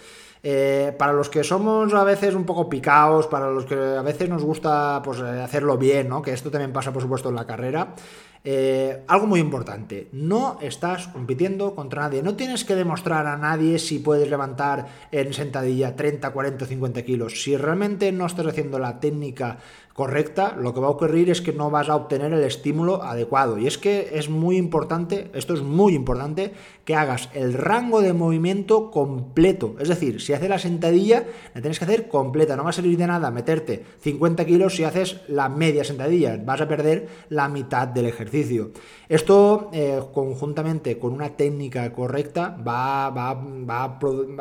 Eh, 0.49 0.95
para 0.97 1.13
los 1.13 1.29
que 1.29 1.43
somos 1.43 1.93
a 1.93 2.05
veces 2.05 2.33
un 2.37 2.45
poco 2.45 2.69
picados, 2.69 3.27
para 3.27 3.51
los 3.51 3.65
que 3.65 3.75
a 3.75 4.03
veces 4.03 4.29
nos 4.29 4.45
gusta 4.45 5.03
pues, 5.03 5.19
eh, 5.19 5.43
hacerlo 5.43 5.77
bien, 5.77 6.09
¿no? 6.09 6.23
que 6.23 6.33
esto 6.33 6.53
también 6.53 6.73
pasa 6.73 6.93
por 6.93 7.03
supuesto 7.03 7.31
en 7.31 7.35
la 7.35 7.49
carrera, 7.49 7.97
eh, 8.45 9.03
algo 9.09 9.27
muy 9.27 9.41
importante, 9.41 10.07
no 10.13 10.59
estás 10.61 11.09
compitiendo 11.09 11.75
contra 11.75 12.03
nadie, 12.03 12.23
no 12.23 12.37
tienes 12.37 12.65
que 12.65 12.77
demostrar 12.77 13.27
a 13.27 13.37
nadie 13.37 13.81
si 13.81 13.99
puedes 13.99 14.31
levantar 14.31 14.87
en 15.11 15.35
sentadilla 15.35 15.97
30, 15.97 16.31
40 16.31 16.65
o 16.65 16.69
50 16.69 17.03
kilos. 17.03 17.43
Si 17.43 17.57
realmente 17.57 18.13
no 18.13 18.27
estás 18.27 18.47
haciendo 18.47 18.79
la 18.79 19.01
técnica 19.01 19.59
correcta, 19.97 20.55
lo 20.61 20.75
que 20.75 20.81
va 20.81 20.89
a 20.89 20.91
ocurrir 20.91 21.31
es 21.31 21.41
que 21.41 21.55
no 21.55 21.71
vas 21.71 21.89
a 21.89 21.97
obtener 21.97 22.31
el 22.31 22.45
estímulo 22.45 23.03
adecuado. 23.03 23.57
Y 23.57 23.67
es 23.67 23.79
que 23.79 24.11
es 24.13 24.29
muy 24.29 24.59
importante, 24.59 25.31
esto 25.33 25.55
es 25.55 25.63
muy 25.63 25.95
importante, 25.95 26.53
que 26.85 26.95
hagas 26.95 27.31
el 27.33 27.55
rango 27.55 28.03
de 28.03 28.13
movimiento 28.13 28.91
completo. 28.91 29.75
Es 29.81 29.89
decir, 29.89 30.21
si 30.21 30.35
haces 30.35 30.51
la 30.51 30.59
sentadilla, 30.59 31.25
la 31.55 31.63
tienes 31.63 31.79
que 31.79 31.87
hacer 31.87 32.09
completa. 32.09 32.57
No 32.57 32.65
va 32.65 32.71
a 32.71 32.75
servir 32.75 32.99
de 32.99 33.07
nada 33.07 33.31
meterte 33.31 33.85
50 34.01 34.45
kilos 34.45 34.77
si 34.77 34.85
haces 34.85 35.23
la 35.29 35.49
media 35.49 35.83
sentadilla. 35.83 36.39
Vas 36.45 36.61
a 36.61 36.69
perder 36.69 37.09
la 37.31 37.49
mitad 37.49 37.89
del 37.89 38.05
ejercicio. 38.05 38.73
Esto, 39.09 39.71
eh, 39.73 39.99
conjuntamente 40.13 40.99
con 40.99 41.15
una 41.15 41.31
técnica 41.31 41.91
correcta, 41.95 42.55
va, 42.57 43.09
va, 43.09 43.33
va, 43.33 43.85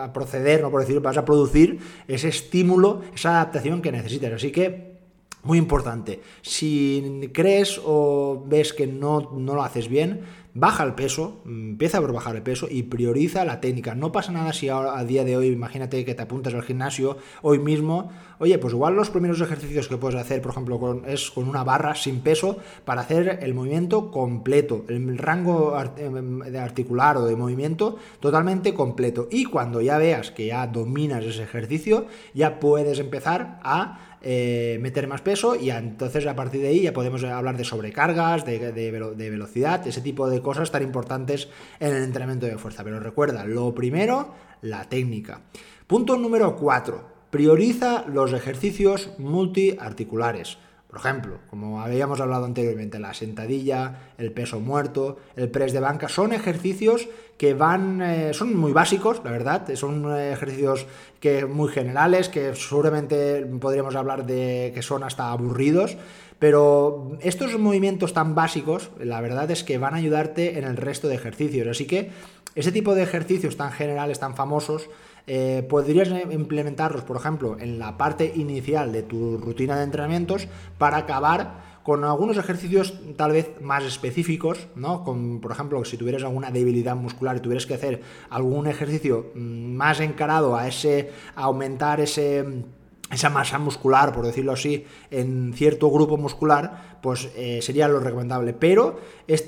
a 0.03 0.11
proceder, 0.11 0.61
no 0.61 0.69
por 0.69 0.81
decir, 0.81 0.99
vas 0.99 1.17
a 1.17 1.23
producir 1.23 1.79
ese 2.09 2.27
estímulo, 2.27 3.03
esa 3.15 3.29
adaptación 3.29 3.81
que 3.81 3.93
necesitas. 3.93 4.33
Así 4.33 4.51
que 4.51 4.84
muy 5.45 5.57
importante, 5.57 6.21
si 6.41 7.29
crees 7.33 7.79
o 7.83 8.43
ves 8.47 8.73
que 8.73 8.87
no, 8.87 9.31
no 9.31 9.55
lo 9.55 9.63
haces 9.63 9.87
bien, 9.87 10.21
baja 10.55 10.83
el 10.85 10.95
peso, 10.95 11.41
empieza 11.45 11.99
por 11.99 12.13
bajar 12.13 12.37
el 12.37 12.41
peso 12.41 12.67
y 12.71 12.83
prioriza 12.83 13.43
la 13.43 13.59
técnica. 13.59 13.93
No 13.93 14.13
pasa 14.13 14.31
nada 14.31 14.53
si 14.53 14.69
a 14.69 15.03
día 15.03 15.25
de 15.25 15.35
hoy, 15.35 15.47
imagínate 15.47 16.03
que 16.05 16.15
te 16.15 16.21
apuntas 16.23 16.53
al 16.53 16.63
gimnasio 16.63 17.17
hoy 17.41 17.59
mismo, 17.59 18.09
oye, 18.39 18.57
pues 18.57 18.73
igual 18.73 18.95
los 18.95 19.09
primeros 19.09 19.41
ejercicios 19.41 19.89
que 19.89 19.97
puedes 19.97 20.19
hacer, 20.19 20.41
por 20.41 20.51
ejemplo, 20.51 20.79
con, 20.79 21.03
es 21.05 21.29
con 21.29 21.49
una 21.49 21.65
barra 21.65 21.93
sin 21.93 22.21
peso 22.21 22.57
para 22.85 23.01
hacer 23.01 23.39
el 23.41 23.53
movimiento 23.53 24.09
completo, 24.11 24.85
el 24.87 25.17
rango 25.17 25.77
em, 25.97 26.39
de 26.39 26.57
articular 26.57 27.17
o 27.17 27.25
de 27.25 27.35
movimiento 27.35 27.97
totalmente 28.21 28.73
completo. 28.73 29.27
Y 29.29 29.45
cuando 29.45 29.81
ya 29.81 29.97
veas 29.97 30.31
que 30.31 30.47
ya 30.47 30.65
dominas 30.67 31.25
ese 31.25 31.43
ejercicio, 31.43 32.05
ya 32.33 32.61
puedes 32.61 32.99
empezar 32.99 33.59
a 33.61 34.14
eh, 34.27 34.79
meter 34.81 35.07
más 35.07 35.21
peso 35.21 35.55
y 35.55 35.69
entonces 35.69 36.25
a 36.25 36.35
partir 36.35 36.59
de 36.59 36.69
ahí 36.69 36.81
ya 36.81 36.93
podemos 36.93 37.23
hablar 37.23 37.57
de 37.57 37.63
sobrecargas, 37.63 38.43
de, 38.43 38.71
de, 38.71 39.29
velocidad, 39.29 39.85
ese 39.85 40.01
tipo 40.01 40.27
de 40.27 40.41
cosas 40.41 40.71
tan 40.71 40.81
importantes 40.81 41.47
en 41.79 41.93
el 41.93 42.01
entrenamiento 42.01 42.47
de 42.47 42.57
fuerza. 42.57 42.83
Pero 42.83 42.99
recuerda, 42.99 43.45
lo 43.45 43.75
primero, 43.75 44.33
la 44.63 44.89
técnica. 44.89 45.41
Punto 45.85 46.17
número 46.17 46.55
4. 46.55 47.07
Prioriza 47.29 48.05
los 48.07 48.33
ejercicios 48.33 49.11
multiarticulares. 49.19 50.57
Por 50.95 51.05
ejemplo, 51.05 51.39
como 51.49 51.81
habíamos 51.81 52.21
hablado 52.21 52.45
anteriormente, 52.45 52.99
la 52.99 53.13
sentadilla, 53.13 54.13
el 54.17 54.31
peso 54.31 54.61
muerto, 54.61 55.17
el 55.35 55.49
press 55.49 55.73
de 55.73 55.81
banca, 55.81 56.07
son 56.07 56.31
ejercicios 56.31 57.09
que 57.37 57.53
van, 57.53 58.01
eh, 58.01 58.33
son 58.33 58.55
muy 58.55 58.71
básicos, 58.71 59.19
la 59.25 59.31
verdad, 59.31 59.67
son 59.75 60.09
eh, 60.15 60.31
ejercicios 60.31 60.87
que 61.19 61.45
muy 61.45 61.67
generales, 61.67 62.29
que 62.29 62.55
seguramente 62.55 63.45
podríamos 63.59 63.93
hablar 63.97 64.25
de 64.25 64.71
que 64.73 64.81
son 64.81 65.03
hasta 65.03 65.31
aburridos, 65.31 65.97
pero 66.39 67.17
estos 67.19 67.59
movimientos 67.59 68.13
tan 68.13 68.33
básicos, 68.33 68.89
la 68.97 69.19
verdad 69.19 69.51
es 69.51 69.65
que 69.65 69.77
van 69.77 69.95
a 69.95 69.97
ayudarte 69.97 70.57
en 70.57 70.63
el 70.63 70.77
resto 70.77 71.09
de 71.09 71.15
ejercicios, 71.15 71.67
así 71.67 71.87
que 71.87 72.11
ese 72.55 72.71
tipo 72.71 72.95
de 72.95 73.03
ejercicios 73.03 73.57
tan 73.57 73.73
generales, 73.73 74.19
tan 74.19 74.33
famosos, 74.37 74.87
eh, 75.27 75.65
podrías 75.67 76.09
implementarlos, 76.31 77.03
por 77.03 77.17
ejemplo, 77.17 77.57
en 77.59 77.79
la 77.79 77.97
parte 77.97 78.31
inicial 78.35 78.91
de 78.91 79.03
tu 79.03 79.37
rutina 79.37 79.77
de 79.77 79.83
entrenamientos 79.83 80.47
para 80.77 80.97
acabar 80.97 81.75
con 81.83 82.03
algunos 82.03 82.37
ejercicios 82.37 82.95
tal 83.15 83.31
vez 83.31 83.61
más 83.61 83.83
específicos, 83.83 84.67
¿no? 84.75 85.03
Con, 85.03 85.39
por 85.39 85.51
ejemplo, 85.51 85.85
si 85.85 85.97
tuvieras 85.97 86.23
alguna 86.23 86.49
debilidad 86.49 86.95
muscular 86.95 87.37
y 87.37 87.41
tuvieras 87.41 87.67
que 87.67 87.75
hacer 87.75 88.01
algún 88.29 88.65
ejercicio 88.65 89.31
mm, 89.35 89.75
más 89.75 89.99
encarado 89.99 90.55
a 90.55 90.67
ese 90.67 91.11
a 91.35 91.43
aumentar 91.43 91.99
ese 92.01 92.65
esa 93.11 93.29
masa 93.29 93.59
muscular, 93.59 94.13
por 94.13 94.25
decirlo 94.25 94.51
así, 94.51 94.85
en 95.11 95.53
cierto 95.53 95.91
grupo 95.91 96.17
muscular, 96.17 96.97
pues 97.01 97.29
eh, 97.35 97.59
sería 97.61 97.87
lo 97.87 97.99
recomendable. 97.99 98.53
Pero 98.53 98.99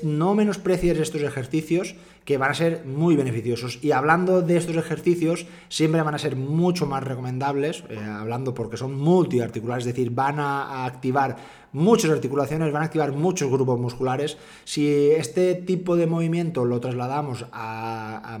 no 0.04 0.34
menosprecies 0.34 0.98
estos 0.98 1.22
ejercicios 1.22 1.96
que 2.24 2.38
van 2.38 2.50
a 2.50 2.54
ser 2.54 2.84
muy 2.84 3.16
beneficiosos. 3.16 3.78
Y 3.82 3.92
hablando 3.92 4.42
de 4.42 4.56
estos 4.56 4.76
ejercicios, 4.76 5.46
siempre 5.68 6.02
van 6.02 6.14
a 6.14 6.18
ser 6.18 6.36
mucho 6.36 6.86
más 6.86 7.02
recomendables, 7.02 7.84
eh, 7.88 7.98
hablando 7.98 8.54
porque 8.54 8.76
son 8.76 8.98
multiarticulares, 8.98 9.86
es 9.86 9.94
decir, 9.94 10.10
van 10.10 10.38
a, 10.40 10.84
activar 10.84 11.36
muchas 11.72 12.10
articulaciones, 12.10 12.72
van 12.72 12.82
a 12.82 12.86
activar 12.86 13.12
muchos 13.12 13.50
grupos 13.50 13.78
musculares. 13.78 14.38
Si 14.64 15.10
este 15.10 15.54
tipo 15.54 15.96
de 15.96 16.06
movimiento 16.06 16.64
lo 16.64 16.80
trasladamos 16.80 17.46
a, 17.52 18.38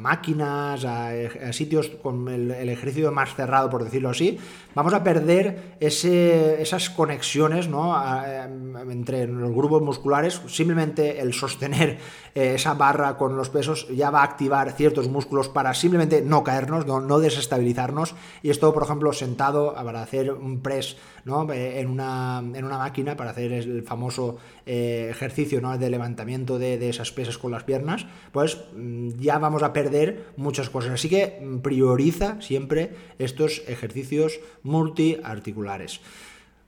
máquinas, 0.00 0.84
a, 0.84 1.52
sitios 1.52 1.90
con 2.02 2.28
el, 2.28 2.68
ejercicio 2.68 3.12
más 3.12 3.34
cerrado, 3.34 3.68
por 3.70 3.84
decirlo 3.84 4.10
así, 4.10 4.38
vamos 4.74 4.94
a 4.94 5.02
perder 5.02 5.76
esas 5.80 6.90
conexiones 6.90 7.68
¿no? 7.68 7.94
entre 8.90 9.26
los 9.26 9.52
grupos 9.52 9.82
musculares. 9.82 10.40
Simplemente 10.46 11.20
el 11.20 11.34
sostener 11.34 11.98
eh, 12.34 12.54
esa 12.54 12.74
barra 12.74 13.16
con 13.16 13.36
los 13.36 13.50
pesos 13.50 13.88
ya 13.88 14.10
va 14.10 14.20
a 14.20 14.24
activar 14.24 14.72
ciertos 14.72 15.08
músculos 15.08 15.48
para 15.48 15.74
simplemente 15.74 16.22
no 16.22 16.44
caernos, 16.44 16.86
no, 16.86 17.18
desestabilizarnos. 17.18 18.14
Y 18.42 18.50
esto, 18.50 18.72
por 18.72 18.84
ejemplo, 18.84 19.12
sentado 19.12 19.74
para 19.74 20.02
hacer 20.02 20.32
un 20.32 20.60
press 20.60 20.96
¿no? 21.24 21.50
Eh, 21.52 21.80
en, 21.80 21.88
una, 21.90 22.40
máquina, 22.78 23.16
para 23.16 23.30
hacer 23.30 23.52
el 23.52 23.82
famoso 23.82 24.38
eh, 24.66 25.08
ejercicio 25.10 25.60
¿no? 25.60 25.76
de 25.76 25.90
levantamiento 25.90 26.58
de, 26.58 26.88
esas 26.88 27.12
pesas 27.12 27.38
con 27.38 27.50
las 27.50 27.64
piernas, 27.64 28.06
pues 28.32 28.58
mm, 28.76 29.10
ya 29.18 29.38
vamos 29.38 29.62
a 29.62 29.72
perder 29.72 30.26
muchas 30.36 30.70
cosas. 30.70 30.92
Así 30.92 31.08
que 31.08 31.40
mm, 31.40 31.58
prioriza 31.58 32.40
siempre 32.40 32.94
estos 33.18 33.62
ejercicios 33.66 34.40
multiarticulares. 34.62 36.00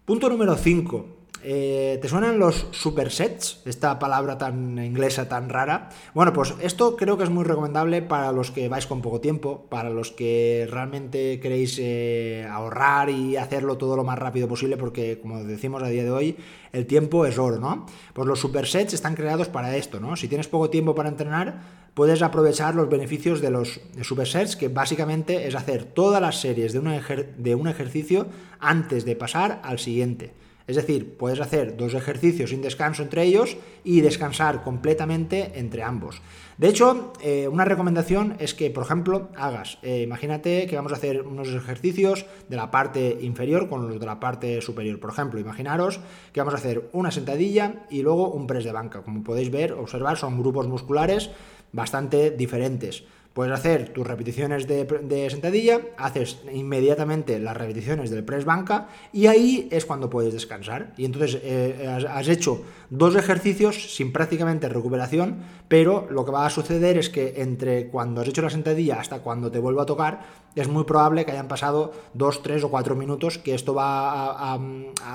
Punto 0.04 0.28
número 0.28 0.56
5 0.56 1.21
eh, 1.44 1.98
¿Te 2.00 2.08
suenan 2.08 2.38
los 2.38 2.66
supersets? 2.70 3.62
Esta 3.64 3.98
palabra 3.98 4.38
tan 4.38 4.78
inglesa, 4.78 5.28
tan 5.28 5.48
rara. 5.48 5.88
Bueno, 6.14 6.32
pues 6.32 6.54
esto 6.60 6.96
creo 6.96 7.18
que 7.18 7.24
es 7.24 7.30
muy 7.30 7.44
recomendable 7.44 8.00
para 8.02 8.30
los 8.32 8.50
que 8.50 8.68
vais 8.68 8.86
con 8.86 9.02
poco 9.02 9.20
tiempo, 9.20 9.66
para 9.68 9.90
los 9.90 10.12
que 10.12 10.68
realmente 10.70 11.40
queréis 11.40 11.78
eh, 11.80 12.46
ahorrar 12.50 13.10
y 13.10 13.36
hacerlo 13.36 13.76
todo 13.76 13.96
lo 13.96 14.04
más 14.04 14.18
rápido 14.18 14.46
posible, 14.46 14.76
porque 14.76 15.18
como 15.20 15.42
decimos 15.42 15.82
a 15.82 15.88
día 15.88 16.04
de 16.04 16.10
hoy, 16.10 16.36
el 16.72 16.86
tiempo 16.86 17.26
es 17.26 17.38
oro, 17.38 17.58
¿no? 17.58 17.86
Pues 18.12 18.28
los 18.28 18.38
supersets 18.38 18.94
están 18.94 19.14
creados 19.14 19.48
para 19.48 19.76
esto, 19.76 19.98
¿no? 19.98 20.16
Si 20.16 20.28
tienes 20.28 20.48
poco 20.48 20.70
tiempo 20.70 20.94
para 20.94 21.08
entrenar, 21.08 21.62
puedes 21.94 22.22
aprovechar 22.22 22.74
los 22.74 22.88
beneficios 22.88 23.40
de 23.40 23.50
los 23.50 23.80
supersets, 24.02 24.56
que 24.56 24.68
básicamente 24.68 25.48
es 25.48 25.54
hacer 25.54 25.84
todas 25.84 26.22
las 26.22 26.40
series 26.40 26.72
de 26.72 27.54
un 27.54 27.68
ejercicio 27.68 28.26
antes 28.60 29.04
de 29.04 29.16
pasar 29.16 29.60
al 29.64 29.78
siguiente. 29.78 30.32
Es 30.66 30.76
decir, 30.76 31.16
puedes 31.16 31.40
hacer 31.40 31.76
dos 31.76 31.94
ejercicios 31.94 32.50
sin 32.50 32.62
descanso 32.62 33.02
entre 33.02 33.24
ellos 33.24 33.56
y 33.84 34.00
descansar 34.00 34.62
completamente 34.62 35.52
entre 35.56 35.82
ambos. 35.82 36.22
De 36.58 36.68
hecho, 36.68 37.12
eh, 37.22 37.48
una 37.48 37.64
recomendación 37.64 38.36
es 38.38 38.54
que, 38.54 38.70
por 38.70 38.84
ejemplo, 38.84 39.30
hagas, 39.36 39.78
eh, 39.82 40.02
imagínate 40.02 40.66
que 40.66 40.76
vamos 40.76 40.92
a 40.92 40.96
hacer 40.96 41.22
unos 41.22 41.48
ejercicios 41.48 42.26
de 42.48 42.56
la 42.56 42.70
parte 42.70 43.18
inferior 43.22 43.68
con 43.68 43.88
los 43.88 43.98
de 43.98 44.06
la 44.06 44.20
parte 44.20 44.60
superior. 44.60 45.00
Por 45.00 45.10
ejemplo, 45.10 45.40
imaginaros 45.40 46.00
que 46.32 46.40
vamos 46.40 46.54
a 46.54 46.58
hacer 46.58 46.88
una 46.92 47.10
sentadilla 47.10 47.86
y 47.90 48.02
luego 48.02 48.30
un 48.30 48.46
press 48.46 48.64
de 48.64 48.72
banca. 48.72 49.02
Como 49.02 49.24
podéis 49.24 49.50
ver, 49.50 49.72
observar, 49.72 50.16
son 50.18 50.38
grupos 50.38 50.68
musculares 50.68 51.30
bastante 51.72 52.30
diferentes. 52.30 53.04
Puedes 53.32 53.54
hacer 53.54 53.88
tus 53.88 54.06
repeticiones 54.06 54.66
de, 54.66 55.26
sentadilla, 55.30 55.80
haces 55.96 56.38
inmediatamente 56.52 57.38
las 57.38 57.56
repeticiones 57.56 58.10
del 58.10 58.24
press 58.24 58.44
banca 58.44 58.88
y 59.12 59.26
ahí 59.26 59.68
es 59.70 59.86
cuando 59.86 60.10
puedes 60.10 60.34
descansar. 60.34 60.92
Y 60.98 61.06
entonces 61.06 61.40
eh, 61.42 61.88
has, 62.08 62.28
hecho 62.28 62.62
dos 62.92 63.16
ejercicios 63.16 63.96
sin 63.96 64.12
prácticamente 64.12 64.68
recuperación, 64.68 65.38
pero 65.66 66.06
lo 66.10 66.26
que 66.26 66.30
va 66.30 66.44
a 66.44 66.50
suceder 66.50 66.98
es 66.98 67.08
que 67.08 67.40
entre 67.40 67.88
cuando 67.88 68.20
has 68.20 68.28
hecho 68.28 68.42
la 68.42 68.50
sentadilla 68.50 69.00
hasta 69.00 69.20
cuando 69.20 69.50
te 69.50 69.58
vuelva 69.58 69.84
a 69.84 69.86
tocar, 69.86 70.20
es 70.54 70.68
muy 70.68 70.84
probable 70.84 71.24
que 71.24 71.32
hayan 71.32 71.48
pasado 71.48 71.92
dos, 72.12 72.42
tres 72.42 72.62
o 72.64 72.70
cuatro 72.70 72.94
minutos, 72.94 73.38
que 73.38 73.54
esto 73.54 73.72
va 73.72 74.52
a, 74.52 74.58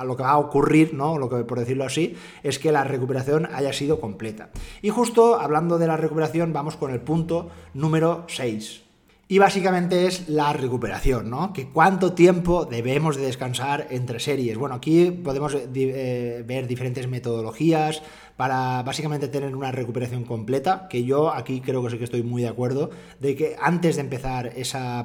lo 0.04 0.16
que 0.16 0.24
va 0.24 0.30
a 0.30 0.38
ocurrir, 0.38 0.92
¿no? 0.92 1.18
Lo 1.18 1.28
que 1.28 1.44
por 1.44 1.60
decirlo 1.60 1.84
así, 1.84 2.16
es 2.42 2.58
que 2.58 2.72
la 2.72 2.82
recuperación 2.82 3.48
haya 3.54 3.72
sido 3.72 4.00
completa. 4.00 4.50
Y 4.82 4.90
justo 4.90 5.38
hablando 5.38 5.78
de 5.78 5.86
la 5.86 5.96
recuperación, 5.96 6.52
vamos 6.52 6.76
con 6.76 6.90
el 6.90 7.00
punto 7.00 7.48
número 7.74 8.24
6. 8.26 8.87
Y 9.30 9.38
básicamente 9.38 10.06
es 10.06 10.30
la 10.30 10.54
recuperación, 10.54 11.28
¿no? 11.28 11.52
Que 11.52 11.68
cuánto 11.68 12.14
tiempo 12.14 12.64
debemos 12.64 13.16
de 13.16 13.26
descansar 13.26 13.86
entre 13.90 14.20
series. 14.20 14.56
Bueno, 14.56 14.74
aquí 14.74 15.10
podemos 15.10 15.54
eh, 15.54 16.44
ver 16.46 16.66
diferentes 16.66 17.06
metodologías, 17.08 18.02
para 18.38 18.84
básicamente 18.84 19.26
tener 19.26 19.56
una 19.56 19.72
recuperación 19.72 20.22
completa, 20.22 20.86
que 20.88 21.02
yo 21.02 21.34
aquí 21.34 21.60
creo 21.60 21.82
que 21.82 21.90
sí 21.90 21.98
que 21.98 22.04
estoy 22.04 22.22
muy 22.22 22.42
de 22.42 22.48
acuerdo, 22.48 22.88
de 23.18 23.34
que 23.34 23.56
antes 23.60 23.96
de 23.96 24.02
empezar 24.02 24.52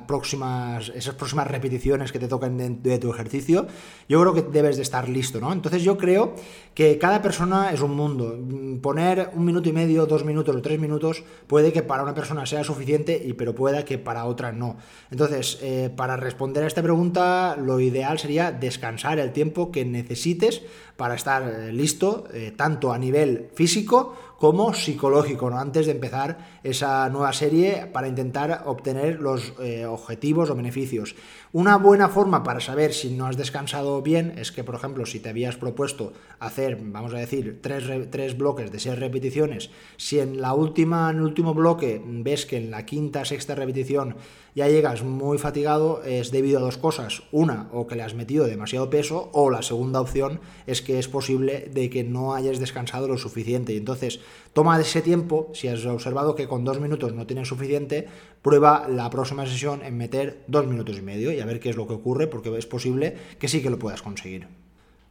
próximas, 0.05 0.91
esas 0.93 1.15
próximas 1.15 1.47
repeticiones 1.47 2.11
que 2.11 2.19
te 2.19 2.27
tocan 2.27 2.83
de, 2.83 2.99
tu 2.99 3.11
ejercicio, 3.11 3.65
yo 4.07 4.21
creo 4.21 4.35
que 4.35 4.43
debes 4.43 4.75
de 4.75 4.83
estar 4.83 5.09
listo, 5.09 5.39
¿no? 5.39 5.51
Entonces 5.51 5.81
yo 5.81 5.97
creo 5.97 6.35
que 6.75 6.99
cada 6.99 7.23
persona 7.23 7.71
es 7.71 7.81
un 7.81 7.95
mundo. 7.95 8.37
Poner 8.83 9.31
un 9.33 9.45
minuto 9.45 9.67
y 9.67 9.73
medio, 9.73 10.05
dos 10.05 10.23
minutos 10.23 10.55
o 10.55 10.61
tres 10.61 10.79
minutos 10.79 11.23
puede 11.47 11.73
que 11.73 11.81
para 11.81 12.03
una 12.03 12.13
persona 12.13 12.45
sea 12.45 12.63
suficiente, 12.63 13.19
y, 13.25 13.33
pero 13.33 13.55
pueda 13.55 13.83
que 13.83 13.97
para 13.97 14.25
otra 14.25 14.51
no. 14.51 14.77
Entonces, 15.09 15.57
eh, 15.63 15.89
para 15.95 16.17
responder 16.17 16.65
a 16.65 16.67
esta 16.67 16.83
pregunta, 16.83 17.55
lo 17.57 17.79
ideal 17.79 18.19
sería 18.19 18.51
descansar 18.51 19.17
el 19.17 19.31
tiempo 19.31 19.71
que 19.71 19.85
necesites 19.85 20.61
para 20.97 21.15
estar 21.15 21.43
eh, 21.43 21.73
listo, 21.73 22.25
eh, 22.33 22.53
tanto 22.55 22.93
a 22.93 22.99
nivel 22.99 23.22
físico 23.53 24.15
como 24.43 24.73
psicológico, 24.73 25.47
antes 25.47 25.85
de 25.85 25.93
empezar 25.93 26.59
esa 26.63 27.07
nueva 27.09 27.31
serie 27.31 27.85
para 27.85 28.09
intentar 28.09 28.63
obtener 28.65 29.21
los 29.21 29.53
eh, 29.61 29.85
objetivos 29.85 30.49
o 30.49 30.55
beneficios. 30.55 31.15
Una 31.55 31.77
buena 31.77 32.09
forma 32.09 32.41
para 32.41 32.59
saber 32.59 32.95
si 32.95 33.11
no 33.11 33.27
has 33.27 33.37
descansado 33.37 34.01
bien 34.01 34.33
es 34.39 34.51
que, 34.51 34.63
por 34.63 34.73
ejemplo, 34.73 35.05
si 35.05 35.19
te 35.19 35.29
habías 35.29 35.55
propuesto 35.55 36.11
hacer, 36.39 36.79
vamos 36.81 37.13
a 37.13 37.19
decir, 37.19 37.59
tres, 37.61 37.83
tres 38.09 38.35
bloques 38.35 38.71
de 38.71 38.79
seis 38.79 38.97
repeticiones, 38.97 39.69
si 39.95 40.17
en 40.17 40.41
la 40.41 40.55
última, 40.55 41.11
en 41.11 41.17
el 41.17 41.21
último 41.21 41.53
bloque 41.53 42.01
ves 42.03 42.47
que 42.47 42.57
en 42.57 42.71
la 42.71 42.87
quinta, 42.87 43.23
sexta 43.23 43.53
repetición 43.53 44.15
ya 44.55 44.67
llegas 44.67 45.03
muy 45.03 45.37
fatigado, 45.37 46.03
es 46.03 46.31
debido 46.31 46.57
a 46.57 46.61
dos 46.61 46.77
cosas. 46.77 47.21
Una, 47.31 47.69
o 47.71 47.85
que 47.85 47.95
le 47.95 48.03
has 48.03 48.13
metido 48.15 48.45
demasiado 48.45 48.89
peso, 48.89 49.29
o 49.33 49.51
la 49.51 49.61
segunda 49.61 50.01
opción 50.01 50.41
es 50.65 50.81
que 50.81 50.97
es 50.97 51.07
posible 51.07 51.69
de 51.71 51.89
que 51.89 52.03
no 52.03 52.33
hayas 52.33 52.59
descansado 52.59 53.07
lo 53.07 53.17
suficiente. 53.17 53.73
Y 53.73 53.77
entonces, 53.77 54.19
toma 54.53 54.79
ese 54.79 55.01
tiempo, 55.01 55.49
si 55.53 55.67
has 55.67 55.85
observado 55.85 56.35
que 56.35 56.47
con 56.47 56.63
dos 56.63 56.79
minutos 56.79 57.13
no 57.13 57.27
tienes 57.27 57.47
suficiente, 57.47 58.07
prueba 58.41 58.87
la 58.87 59.09
próxima 59.09 59.45
sesión 59.45 59.83
en 59.83 59.97
meter 59.97 60.43
dos 60.47 60.65
minutos 60.67 60.97
y 60.97 61.01
medio 61.01 61.31
y 61.31 61.39
a 61.39 61.45
ver 61.45 61.59
qué 61.59 61.69
es 61.69 61.75
lo 61.75 61.87
que 61.87 61.93
ocurre, 61.93 62.27
porque 62.27 62.55
es 62.57 62.65
posible 62.65 63.15
que 63.39 63.47
sí 63.47 63.61
que 63.61 63.69
lo 63.69 63.79
puedas 63.79 64.01
conseguir. 64.01 64.47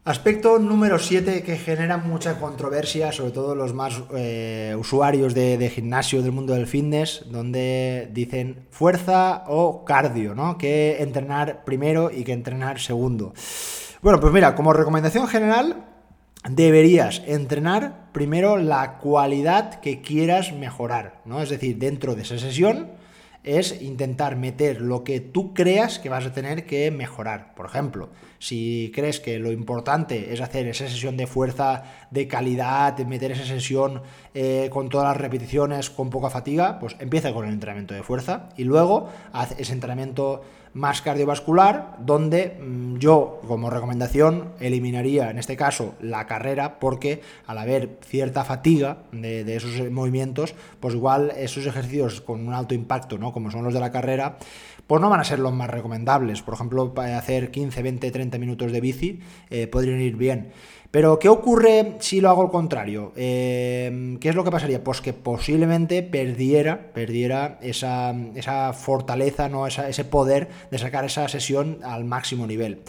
Aspecto 0.05 0.59
número 0.59 0.99
7 0.99 1.45
que 1.45 1.57
genera 1.57 1.97
mucha 1.97 2.41
controversia, 2.41 3.13
sobre 3.13 3.31
todo 3.31 3.55
los 3.55 3.73
más 3.73 4.03
eh, 4.17 4.75
usuarios 4.77 5.33
de, 5.33 5.71
gimnasio 5.71 6.23
del 6.23 6.33
mundo 6.33 6.55
del 6.55 6.67
fitness, 6.67 7.25
donde 7.31 8.11
dicen 8.13 8.67
fuerza 8.71 9.45
o 9.47 9.85
cardio, 9.85 10.35
¿no? 10.35 10.59
Que 10.59 11.01
entrenar 11.01 11.65
primero 11.65 12.11
y 12.11 12.25
que 12.25 12.33
entrenar 12.33 12.81
segundo. 12.81 13.33
Bueno, 14.01 14.19
pues 14.19 14.33
mira, 14.33 14.57
como 14.57 14.73
recomendación 14.73 15.29
general, 15.29 15.92
deberías 16.49 17.23
entrenar 17.27 18.11
primero 18.13 18.57
la 18.57 18.99
cualidad 18.99 19.81
que 19.81 20.01
quieras 20.01 20.53
mejorar, 20.53 21.21
¿no? 21.25 21.41
Es 21.41 21.51
decir, 21.51 21.79
dentro 21.79 22.15
de 22.15 22.23
esa 22.23 22.39
sesión 22.39 22.91
es 23.45 23.83
intentar 23.83 24.37
meter 24.37 24.81
lo 24.81 25.03
que 25.03 25.21
tú 25.21 25.53
creas 25.53 25.99
que 25.99 26.09
vas 26.09 26.25
a 26.27 26.33
tener 26.33 26.65
que 26.65 26.91
mejorar. 26.91 27.55
Por 27.55 27.67
ejemplo, 27.67 28.11
si 28.39 28.93
crees 28.95 29.19
que 29.19 29.39
lo 29.39 29.51
importante 29.51 30.33
es 30.33 30.41
hacer 30.41 30.69
esa 30.69 30.89
sesión 30.89 31.17
de 31.17 31.27
fuerza 31.27 31.83
de 32.11 32.29
calidad, 32.29 32.97
meter 32.99 33.33
esa 33.33 33.45
sesión 33.45 34.03
eh, 34.35 34.69
con 34.71 34.89
todas 34.89 35.09
las 35.09 35.17
repeticiones, 35.17 35.91
con 35.91 36.11
poca 36.11 36.31
fatiga, 36.31 36.79
pues 36.79 36.95
empieza 37.01 37.33
con 37.33 37.47
el 37.47 37.53
entrenamiento 37.53 37.95
de 37.95 38.03
fuerza 38.03 38.51
y 38.57 38.65
luego 38.65 39.09
haz 39.33 39.59
ese 39.59 39.73
entrenamiento 39.73 40.43
más 40.75 41.03
cardiovascular, 41.03 41.97
donde 42.01 42.59
mm, 42.61 42.97
yo 42.97 43.41
como 43.47 43.71
recomendación 43.71 44.53
eliminaría 44.61 45.31
en 45.31 45.39
este 45.39 45.57
caso 45.57 45.95
la 46.01 46.27
carrera, 46.27 46.79
porque 46.79 47.21
al 47.47 47.59
haber 47.59 47.99
cierta 48.05 48.45
fatiga 48.45 48.99
de, 49.13 49.57
esos 49.57 49.91
movimientos, 49.91 50.55
pues 50.81 50.95
igual 50.95 51.33
esos 51.37 51.67
ejercicios 51.67 52.21
con 52.21 52.47
un 52.47 52.55
alto 52.55 52.75
impacto, 52.75 53.19
¿no? 53.19 53.33
como 53.33 53.51
son 53.51 53.65
los 53.65 53.75
de 53.75 53.81
la 53.81 53.93
carrera, 53.93 54.39
pues 54.87 55.01
no 55.01 55.11
van 55.11 55.21
a 55.21 55.25
ser 55.25 55.39
los 55.39 55.53
más 55.53 55.71
recomendables. 55.71 56.43
Por 56.43 56.55
ejemplo, 56.55 56.95
para 56.95 57.19
hacer 57.19 57.51
15, 57.51 57.83
20, 57.83 58.11
30 58.11 58.39
minutos 58.39 58.73
de 58.73 58.81
bici 58.81 59.21
eh, 59.51 59.67
podrían 59.67 60.01
ir 60.01 60.17
bien. 60.17 60.53
Pero, 60.93 61.19
¿qué 61.19 61.31
ocurre 61.31 61.95
si 62.01 62.21
lo 62.21 62.29
hago 62.29 62.43
al 62.43 62.51
contrario? 62.51 63.13
Eh, 63.17 64.19
¿Qué 64.21 64.29
es 64.29 64.35
lo 64.35 64.45
que 64.45 64.51
pasaría? 64.51 64.85
Pues 64.85 65.01
que 65.01 65.15
posiblemente 65.15 66.03
perdiera, 66.03 66.93
perdiera 66.93 67.59
esa, 67.63 68.13
fortaleza, 68.75 69.49
¿no? 69.49 69.67
ese 69.67 70.05
poder 70.05 70.49
de 70.71 70.77
sacar 70.77 71.07
esa 71.07 71.27
sesión 71.29 71.79
al 71.83 72.05
máximo 72.05 72.47
nivel. 72.47 72.83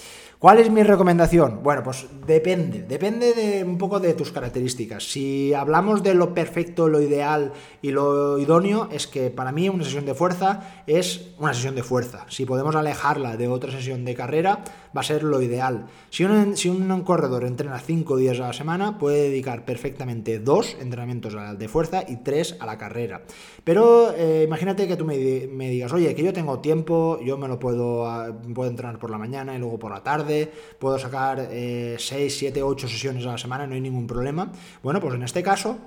¿Cuál 0.43 0.59
es 0.59 0.69
mi 0.69 0.83
recomendación? 0.83 1.61
Bueno, 1.63 1.83
pues 1.83 2.05
depende, 2.27 2.83
depende 2.83 3.33
de 3.33 3.63
un 3.63 3.77
poco 3.77 4.01
de 4.01 4.13
tus 4.13 4.33
características. 4.33 5.09
Si 5.09 5.53
hablamos 5.53 6.03
de 6.03 6.15
lo 6.15 6.33
perfecto, 6.33 6.89
lo 6.89 6.99
ideal 6.99 7.53
y 7.81 7.91
lo 7.91 8.37
idóneo, 8.37 8.89
es 8.91 9.07
que 9.07 9.29
para 9.29 9.53
mí 9.53 9.69
una 9.69 9.85
sesión 9.85 10.05
de 10.05 10.13
fuerza 10.13 10.83
es 10.85 11.29
una 11.39 11.53
sesión 11.53 11.75
de 11.75 11.83
fuerza. 11.83 12.25
Si 12.27 12.45
podemos 12.45 12.75
alejarla 12.75 13.37
de 13.37 13.47
otra 13.47 13.71
sesión 13.71 14.03
de 14.03 14.15
carrera, 14.15 14.65
va 14.95 14.99
a 14.99 15.05
ser 15.05 15.23
lo 15.23 15.41
ideal. 15.41 15.85
Si 16.09 16.25
un, 16.25 17.03
corredor 17.05 17.45
entrena 17.45 17.79
cinco 17.79 18.17
días 18.17 18.37
a 18.41 18.47
la 18.47 18.53
semana, 18.53 18.99
puede 18.99 19.29
dedicar 19.29 19.63
perfectamente 19.63 20.39
dos 20.39 20.75
entrenamientos 20.81 21.37
de 21.57 21.67
fuerza 21.69 22.03
y 22.05 22.17
tres 22.17 22.57
a 22.59 22.65
la 22.65 22.77
carrera. 22.77 23.21
Pero 23.63 24.13
eh, 24.13 24.43
imagínate 24.45 24.89
que 24.89 24.97
tú 24.97 25.05
me, 25.05 25.17
digas, 25.17 25.93
oye, 25.93 26.13
que 26.13 26.23
yo 26.23 26.33
tengo 26.33 26.59
tiempo, 26.59 27.17
yo 27.23 27.37
me 27.37 27.47
lo 27.47 27.59
puedo, 27.59 28.05
ah, 28.05 28.27
puedo 28.53 28.69
entrenar 28.69 28.99
por 28.99 29.09
la 29.09 29.17
mañana 29.17 29.55
y 29.55 29.59
luego 29.59 29.79
por 29.79 29.91
la 29.91 30.03
tarde 30.03 30.32
puedo 30.79 30.97
sacar 30.99 31.49
6, 31.51 31.99
7, 31.99 32.63
8 32.63 32.87
sesiones 32.87 33.25
a 33.25 33.31
la 33.31 33.37
semana, 33.37 33.67
no 33.67 33.75
hay 33.75 33.81
ningún 33.81 34.07
problema. 34.07 34.51
Bueno, 34.81 34.99
pues 34.99 35.15
en 35.15 35.23
este 35.23 35.43
caso 35.43 35.77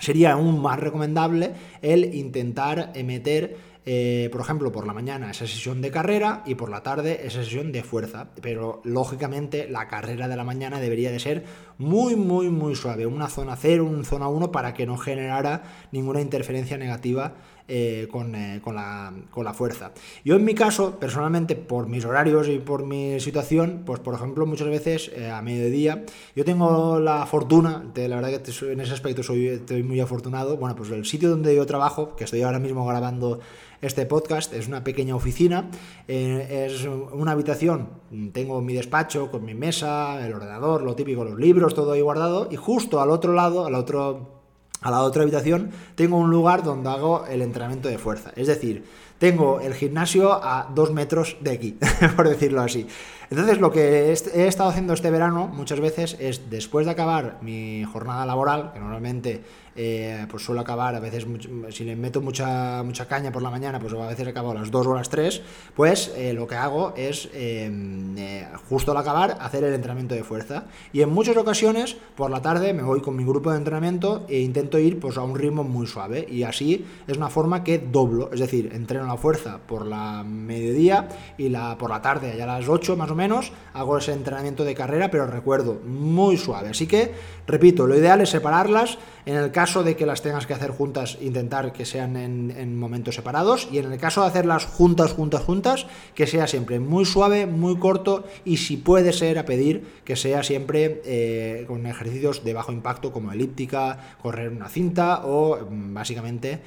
sería 0.00 0.32
aún 0.32 0.60
más 0.60 0.78
recomendable 0.78 1.52
el 1.82 2.14
intentar 2.14 2.92
meter 3.04 3.56
eh, 3.88 4.28
por 4.32 4.40
ejemplo, 4.40 4.72
por 4.72 4.84
la 4.84 4.92
mañana 4.92 5.30
esa 5.30 5.46
sesión 5.46 5.80
de 5.80 5.92
carrera 5.92 6.42
y 6.44 6.56
por 6.56 6.70
la 6.70 6.82
tarde 6.82 7.24
esa 7.24 7.44
sesión 7.44 7.70
de 7.70 7.84
fuerza. 7.84 8.30
Pero 8.42 8.80
lógicamente 8.82 9.68
la 9.70 9.86
carrera 9.86 10.26
de 10.26 10.36
la 10.36 10.42
mañana 10.42 10.80
debería 10.80 11.12
de 11.12 11.20
ser 11.20 11.44
muy, 11.78 12.16
muy, 12.16 12.50
muy 12.50 12.74
suave. 12.74 13.06
Una 13.06 13.28
zona 13.28 13.54
0, 13.54 13.84
una 13.84 14.02
zona 14.02 14.26
1 14.26 14.50
para 14.50 14.74
que 14.74 14.86
no 14.86 14.96
generara 14.96 15.62
ninguna 15.92 16.20
interferencia 16.20 16.76
negativa 16.76 17.34
eh, 17.68 18.06
con, 18.12 18.32
eh, 18.36 18.60
con, 18.62 18.76
la, 18.76 19.12
con, 19.32 19.44
la, 19.44 19.52
fuerza. 19.52 19.90
Yo 20.24 20.36
en 20.36 20.44
mi 20.44 20.54
caso, 20.54 21.00
personalmente, 21.00 21.56
por 21.56 21.88
mis 21.88 22.04
horarios 22.04 22.46
y 22.46 22.60
por 22.60 22.86
mi 22.86 23.18
situación, 23.18 23.82
pues 23.84 23.98
por 23.98 24.14
ejemplo, 24.14 24.46
muchas 24.46 24.68
veces 24.68 25.10
eh, 25.16 25.28
a 25.28 25.42
mediodía, 25.42 26.04
yo 26.36 26.44
tengo 26.44 27.00
la 27.00 27.26
fortuna, 27.26 27.84
de, 27.92 28.06
la 28.06 28.20
verdad 28.20 28.40
que 28.40 28.72
en 28.72 28.80
ese 28.80 28.92
aspecto 28.92 29.24
soy, 29.24 29.48
estoy 29.48 29.82
muy 29.82 29.98
afortunado, 29.98 30.56
bueno, 30.58 30.76
pues 30.76 30.90
el 30.90 31.04
sitio 31.04 31.28
donde 31.28 31.56
yo 31.56 31.66
trabajo, 31.66 32.14
que 32.14 32.22
estoy 32.22 32.42
ahora 32.42 32.60
mismo 32.60 32.86
grabando 32.86 33.40
este 33.82 34.06
podcast, 34.06 34.52
es 34.52 34.68
una 34.68 34.84
pequeña 34.84 35.16
oficina, 35.16 35.68
es 36.06 36.84
una 36.84 37.32
habitación, 37.32 37.88
tengo 38.32 38.62
mi 38.62 38.74
despacho 38.74 39.28
con 39.30 39.44
mi 39.44 39.54
mesa, 39.54 40.24
el 40.24 40.32
ordenador, 40.32 40.82
lo 40.82 40.94
típico, 40.94 41.24
los 41.24 41.38
libros, 41.38 41.74
todo 41.74 41.92
ahí 41.92 42.00
guardado, 42.00 42.48
y 42.50 42.54
justo 42.54 43.00
al 43.00 43.10
otro 43.10 43.32
lado, 43.34 43.66
al 43.66 43.74
otro 43.74 44.35
a 44.82 44.90
la 44.90 45.02
otra 45.02 45.22
habitación 45.22 45.70
tengo 45.94 46.16
un 46.16 46.30
lugar 46.30 46.62
donde 46.62 46.90
hago 46.90 47.26
el 47.26 47.42
entrenamiento 47.42 47.88
de 47.88 47.98
fuerza. 47.98 48.32
Es 48.36 48.46
decir, 48.46 48.84
tengo 49.18 49.60
el 49.60 49.74
gimnasio 49.74 50.32
a 50.32 50.70
dos 50.74 50.92
metros 50.92 51.36
de 51.40 51.50
aquí, 51.50 51.78
por 52.16 52.28
decirlo 52.28 52.60
así. 52.60 52.86
Entonces 53.30 53.58
lo 53.58 53.72
que 53.72 54.10
he 54.10 54.46
estado 54.46 54.70
haciendo 54.70 54.92
este 54.92 55.10
verano 55.10 55.48
muchas 55.48 55.80
veces 55.80 56.16
es 56.20 56.48
después 56.50 56.86
de 56.86 56.92
acabar 56.92 57.38
mi 57.42 57.84
jornada 57.84 58.24
laboral, 58.26 58.72
que 58.72 58.78
normalmente 58.78 59.42
eh, 59.76 60.26
pues 60.30 60.42
suelo 60.42 60.60
acabar 60.60 60.94
a 60.94 61.00
veces, 61.00 61.26
si 61.70 61.84
le 61.84 61.96
meto 61.96 62.20
mucha, 62.20 62.82
mucha 62.82 63.06
caña 63.06 63.30
por 63.30 63.42
la 63.42 63.50
mañana, 63.50 63.78
pues 63.78 63.92
a 63.92 64.06
veces 64.06 64.26
acabo 64.26 64.52
a 64.52 64.54
las 64.54 64.70
2 64.70 64.86
o 64.86 64.94
las 64.94 65.10
3, 65.10 65.42
pues 65.74 66.12
eh, 66.16 66.32
lo 66.32 66.46
que 66.46 66.54
hago 66.54 66.94
es 66.96 67.28
em, 67.34 68.16
eh, 68.16 68.48
justo 68.68 68.92
al 68.92 68.96
acabar 68.96 69.36
hacer 69.40 69.64
el 69.64 69.74
entrenamiento 69.74 70.14
de 70.14 70.24
fuerza. 70.24 70.64
Y 70.92 71.02
en 71.02 71.10
muchas 71.10 71.36
ocasiones 71.36 71.96
por 72.16 72.30
la 72.30 72.40
tarde 72.40 72.72
me 72.72 72.82
voy 72.82 73.00
con 73.00 73.16
mi 73.16 73.24
grupo 73.24 73.50
de 73.50 73.58
entrenamiento 73.58 74.24
e 74.28 74.40
intento 74.40 74.78
ir 74.78 74.98
pues 74.98 75.18
a 75.18 75.22
un 75.22 75.36
ritmo 75.36 75.62
muy 75.62 75.86
suave 75.86 76.26
y 76.28 76.42
así 76.42 76.86
es 77.06 77.16
una 77.16 77.28
forma 77.28 77.62
que 77.62 77.78
doblo, 77.78 78.30
es 78.32 78.40
decir, 78.40 78.70
entreno 78.72 79.06
la 79.06 79.16
fuerza 79.16 79.58
por 79.66 79.86
la 79.86 80.24
mediodía 80.24 81.08
y 81.36 81.50
la, 81.50 81.76
por 81.76 81.90
la 81.90 82.00
tarde, 82.00 82.32
allá 82.32 82.44
a 82.44 82.58
las 82.58 82.68
8 82.68 82.96
más 82.96 83.10
o 83.10 83.14
menos, 83.14 83.52
hago 83.74 83.98
ese 83.98 84.12
entrenamiento 84.12 84.64
de 84.64 84.74
carrera, 84.74 85.10
pero 85.10 85.26
recuerdo, 85.26 85.80
muy 85.84 86.36
suave. 86.36 86.70
Así 86.70 86.86
que, 86.86 87.12
repito, 87.46 87.86
lo 87.86 87.96
ideal 87.96 88.20
es 88.20 88.30
separarlas 88.30 88.98
en 89.26 89.36
el 89.36 89.50
caso 89.50 89.65
de 89.74 89.96
que 89.96 90.06
las 90.06 90.22
tengas 90.22 90.46
que 90.46 90.54
hacer 90.54 90.70
juntas, 90.70 91.18
intentar 91.20 91.72
que 91.72 91.84
sean 91.84 92.16
en, 92.16 92.78
momentos 92.78 93.16
separados. 93.16 93.68
Y 93.72 93.78
en 93.78 93.92
el 93.92 93.98
caso 93.98 94.22
de 94.22 94.28
hacerlas 94.28 94.64
juntas, 94.64 95.12
juntas, 95.12 95.42
juntas, 95.42 95.86
que 96.14 96.26
sea 96.26 96.46
siempre 96.46 96.78
muy 96.78 97.04
suave, 97.04 97.46
muy 97.46 97.76
corto 97.78 98.24
y 98.44 98.58
si 98.58 98.76
puede 98.76 99.12
ser 99.12 99.38
a 99.38 99.44
pedir 99.44 100.02
que 100.04 100.14
sea 100.14 100.42
siempre 100.42 101.02
eh, 101.04 101.64
con 101.66 101.84
ejercicios 101.86 102.44
de 102.44 102.54
bajo 102.54 102.72
impacto 102.72 103.12
como 103.12 103.32
elíptica, 103.32 104.16
correr 104.22 104.50
una 104.50 104.68
cinta 104.68 105.22
o 105.24 105.58
mm, 105.68 105.94
básicamente 105.94 106.62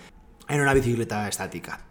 en 0.50 0.62
una 0.62 0.74
bicicleta 0.74 1.28
estática. 1.28 1.86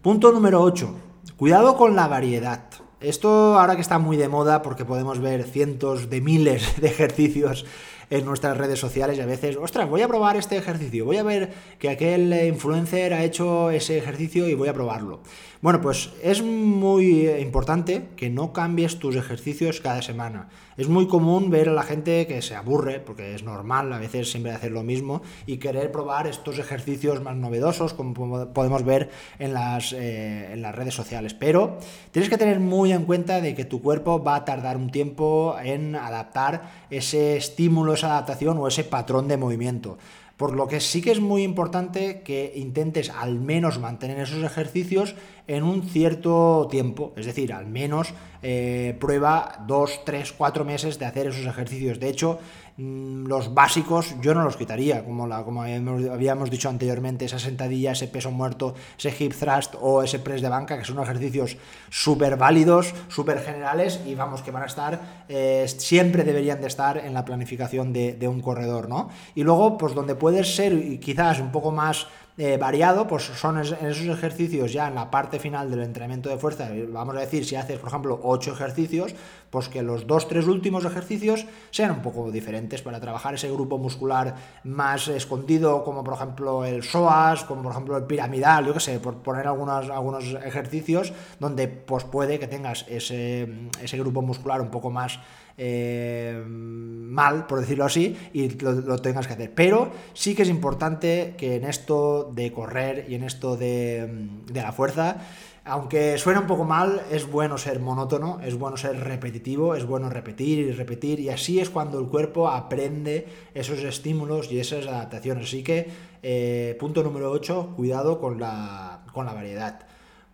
Punto 0.00 0.32
número 0.32 0.62
8. 0.62 0.94
Cuidado 1.36 1.76
con 1.76 1.94
la 1.94 2.08
variedad. 2.08 2.64
Esto 3.00 3.58
ahora 3.58 3.74
que 3.74 3.82
está 3.82 3.98
muy 3.98 4.16
de 4.16 4.28
moda 4.28 4.62
porque 4.62 4.86
podemos 4.86 5.20
ver 5.20 5.44
cientos 5.44 6.08
de 6.08 6.22
miles 6.22 6.80
de 6.80 6.88
ejercicios 6.88 7.66
en 8.10 8.24
nuestras 8.24 8.56
redes 8.56 8.78
sociales 8.78 9.18
y 9.18 9.20
a 9.20 9.26
veces, 9.26 9.56
ostras, 9.56 9.88
voy 9.88 10.02
a 10.02 10.08
probar 10.08 10.36
este 10.36 10.56
ejercicio, 10.56 11.04
voy 11.04 11.16
a 11.16 11.22
ver 11.22 11.52
que 11.78 11.88
aquel 11.88 12.32
influencer 12.46 13.14
ha 13.14 13.24
hecho 13.24 13.70
ese 13.70 13.98
ejercicio 13.98 14.48
y 14.48 14.54
voy 14.54 14.68
a 14.68 14.74
probarlo. 14.74 15.20
Bueno, 15.60 15.80
pues 15.80 16.10
es 16.22 16.42
muy 16.42 17.28
importante 17.28 18.08
que 18.16 18.30
no 18.30 18.52
cambies 18.52 18.98
tus 18.98 19.16
ejercicios 19.16 19.80
cada 19.80 20.02
semana. 20.02 20.48
Es 20.76 20.88
muy 20.88 21.06
común 21.06 21.50
ver 21.50 21.68
a 21.68 21.72
la 21.72 21.82
gente 21.82 22.26
que 22.26 22.42
se 22.42 22.54
aburre, 22.54 23.00
porque 23.00 23.34
es 23.34 23.42
normal 23.42 23.92
a 23.92 23.98
veces 23.98 24.30
siempre 24.30 24.52
hacer 24.52 24.72
lo 24.72 24.82
mismo, 24.82 25.22
y 25.46 25.58
querer 25.58 25.92
probar 25.92 26.26
estos 26.26 26.58
ejercicios 26.58 27.22
más 27.22 27.36
novedosos, 27.36 27.94
como 27.94 28.52
podemos 28.52 28.84
ver 28.84 29.10
en 29.38 29.54
las, 29.54 29.92
eh, 29.92 30.52
en 30.52 30.62
las 30.62 30.74
redes 30.74 30.94
sociales. 30.94 31.34
Pero 31.34 31.78
tienes 32.10 32.28
que 32.28 32.38
tener 32.38 32.60
muy 32.60 32.92
en 32.92 33.04
cuenta 33.04 33.40
de 33.40 33.54
que 33.54 33.64
tu 33.64 33.82
cuerpo 33.82 34.22
va 34.22 34.36
a 34.36 34.44
tardar 34.44 34.76
un 34.76 34.90
tiempo 34.90 35.56
en 35.62 35.94
adaptar 35.94 36.70
ese 36.90 37.36
estímulo, 37.36 37.94
esa 37.94 38.08
adaptación 38.08 38.58
o 38.58 38.68
ese 38.68 38.84
patrón 38.84 39.28
de 39.28 39.36
movimiento. 39.36 39.98
Por 40.36 40.54
lo 40.54 40.66
que 40.66 40.80
sí 40.80 41.00
que 41.00 41.12
es 41.12 41.20
muy 41.20 41.44
importante 41.44 42.22
que 42.22 42.52
intentes 42.56 43.10
al 43.10 43.38
menos 43.38 43.78
mantener 43.78 44.18
esos 44.18 44.42
ejercicios 44.42 45.14
en 45.46 45.62
un 45.62 45.82
cierto 45.82 46.66
tiempo, 46.70 47.12
es 47.16 47.26
decir, 47.26 47.52
al 47.52 47.66
menos 47.66 48.14
eh, 48.42 48.96
prueba 48.98 49.64
dos, 49.66 50.04
tres, 50.04 50.32
cuatro 50.32 50.64
meses 50.64 50.98
de 50.98 51.06
hacer 51.06 51.28
esos 51.28 51.46
ejercicios. 51.46 52.00
De 52.00 52.08
hecho, 52.08 52.40
los 52.76 53.54
básicos 53.54 54.16
yo 54.20 54.34
no 54.34 54.42
los 54.42 54.56
quitaría, 54.56 55.04
como, 55.04 55.26
la, 55.28 55.44
como 55.44 55.62
habíamos 55.62 56.50
dicho 56.50 56.68
anteriormente, 56.68 57.24
esa 57.24 57.38
sentadilla, 57.38 57.92
ese 57.92 58.08
peso 58.08 58.32
muerto, 58.32 58.74
ese 58.98 59.14
hip 59.16 59.32
thrust 59.32 59.74
o 59.80 60.02
ese 60.02 60.18
press 60.18 60.42
de 60.42 60.48
banca, 60.48 60.76
que 60.76 60.84
son 60.84 61.00
ejercicios 61.00 61.56
súper 61.88 62.36
válidos, 62.36 62.92
súper 63.08 63.40
generales 63.40 64.00
y 64.04 64.16
vamos, 64.16 64.42
que 64.42 64.50
van 64.50 64.64
a 64.64 64.66
estar, 64.66 65.24
eh, 65.28 65.66
siempre 65.68 66.24
deberían 66.24 66.60
de 66.60 66.66
estar 66.66 66.98
en 66.98 67.14
la 67.14 67.24
planificación 67.24 67.92
de, 67.92 68.14
de 68.14 68.26
un 68.26 68.40
corredor, 68.40 68.88
¿no? 68.88 69.08
Y 69.36 69.44
luego, 69.44 69.78
pues 69.78 69.94
donde 69.94 70.16
puedes 70.16 70.56
ser 70.56 70.98
quizás 70.98 71.38
un 71.38 71.52
poco 71.52 71.70
más 71.70 72.08
eh, 72.36 72.56
variado, 72.56 73.06
pues 73.06 73.22
son 73.22 73.58
en 73.58 73.62
esos 73.62 74.06
ejercicios 74.06 74.72
ya 74.72 74.88
en 74.88 74.96
la 74.96 75.08
parte 75.08 75.38
final 75.38 75.70
del 75.70 75.82
entrenamiento 75.82 76.28
de 76.28 76.36
fuerza, 76.36 76.68
vamos 76.88 77.16
a 77.16 77.20
decir, 77.20 77.44
si 77.44 77.54
haces, 77.54 77.78
por 77.78 77.90
ejemplo, 77.90 78.20
8 78.24 78.52
ejercicios, 78.52 79.14
pues 79.50 79.68
que 79.68 79.82
los 79.82 80.08
dos, 80.08 80.26
tres 80.26 80.46
últimos 80.48 80.84
ejercicios 80.84 81.46
sean 81.70 81.92
un 81.92 82.02
poco 82.02 82.32
diferentes 82.32 82.82
para 82.82 82.98
trabajar 82.98 83.34
ese 83.34 83.48
grupo 83.52 83.78
muscular 83.78 84.34
más 84.64 85.06
escondido, 85.06 85.84
como 85.84 86.02
por 86.02 86.14
ejemplo 86.14 86.64
el 86.64 86.82
psoas, 86.82 87.44
como 87.44 87.62
por 87.62 87.70
ejemplo 87.70 87.96
el 87.96 88.02
piramidal, 88.02 88.66
yo 88.66 88.74
qué 88.74 88.80
sé, 88.80 88.98
por 88.98 89.18
poner 89.18 89.46
algunos, 89.46 89.88
algunos 89.88 90.24
ejercicios 90.44 91.12
donde 91.38 91.68
pues 91.68 92.02
puede 92.02 92.40
que 92.40 92.48
tengas 92.48 92.84
ese, 92.88 93.48
ese 93.80 93.96
grupo 93.98 94.22
muscular 94.22 94.60
un 94.60 94.72
poco 94.72 94.90
más 94.90 95.20
eh, 95.56 96.42
mal, 96.46 97.46
por 97.46 97.60
decirlo 97.60 97.84
así, 97.84 98.16
y 98.32 98.50
lo, 98.58 98.98
tengas 98.98 99.26
que 99.26 99.34
hacer. 99.34 99.52
Pero 99.54 99.92
sí 100.12 100.34
que 100.34 100.42
es 100.42 100.48
importante 100.48 101.34
que 101.38 101.56
en 101.56 101.64
esto 101.64 102.32
de 102.34 102.52
correr 102.52 103.06
y 103.08 103.14
en 103.14 103.24
esto 103.24 103.56
de, 103.56 104.28
de 104.46 104.62
la 104.62 104.72
fuerza, 104.72 105.18
aunque 105.66 106.18
suena 106.18 106.40
un 106.40 106.46
poco 106.46 106.64
mal, 106.64 107.02
es 107.10 107.30
bueno 107.30 107.56
ser 107.56 107.80
monótono, 107.80 108.38
es 108.44 108.58
bueno 108.58 108.76
ser 108.76 109.00
repetitivo, 109.00 109.74
es 109.74 109.86
bueno 109.86 110.10
repetir 110.10 110.58
y 110.58 110.72
repetir, 110.72 111.20
y 111.20 111.30
así 111.30 111.58
es 111.58 111.70
cuando 111.70 111.98
el 111.98 112.06
cuerpo 112.06 112.48
aprende 112.50 113.26
esos 113.54 113.78
estímulos 113.78 114.52
y 114.52 114.60
esas 114.60 114.86
adaptaciones. 114.86 115.44
Así 115.44 115.62
que, 115.62 115.88
eh, 116.22 116.76
punto 116.78 117.02
número 117.02 117.30
8, 117.30 117.72
cuidado 117.76 118.20
con 118.20 118.38
la, 118.38 119.04
con 119.12 119.24
la 119.24 119.32
variedad. 119.32 119.86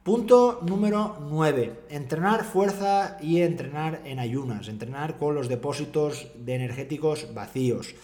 Punto 0.02 0.60
número 0.62 1.18
9. 1.28 1.74
Entrenar 1.90 2.44
fuerza 2.44 3.18
y 3.20 3.42
entrenar 3.42 4.00
en 4.06 4.18
ayunas. 4.18 4.68
Entrenar 4.68 5.18
con 5.18 5.34
los 5.34 5.46
depósitos 5.46 6.28
de 6.36 6.54
energéticos 6.54 7.34
vacíos. 7.34 7.94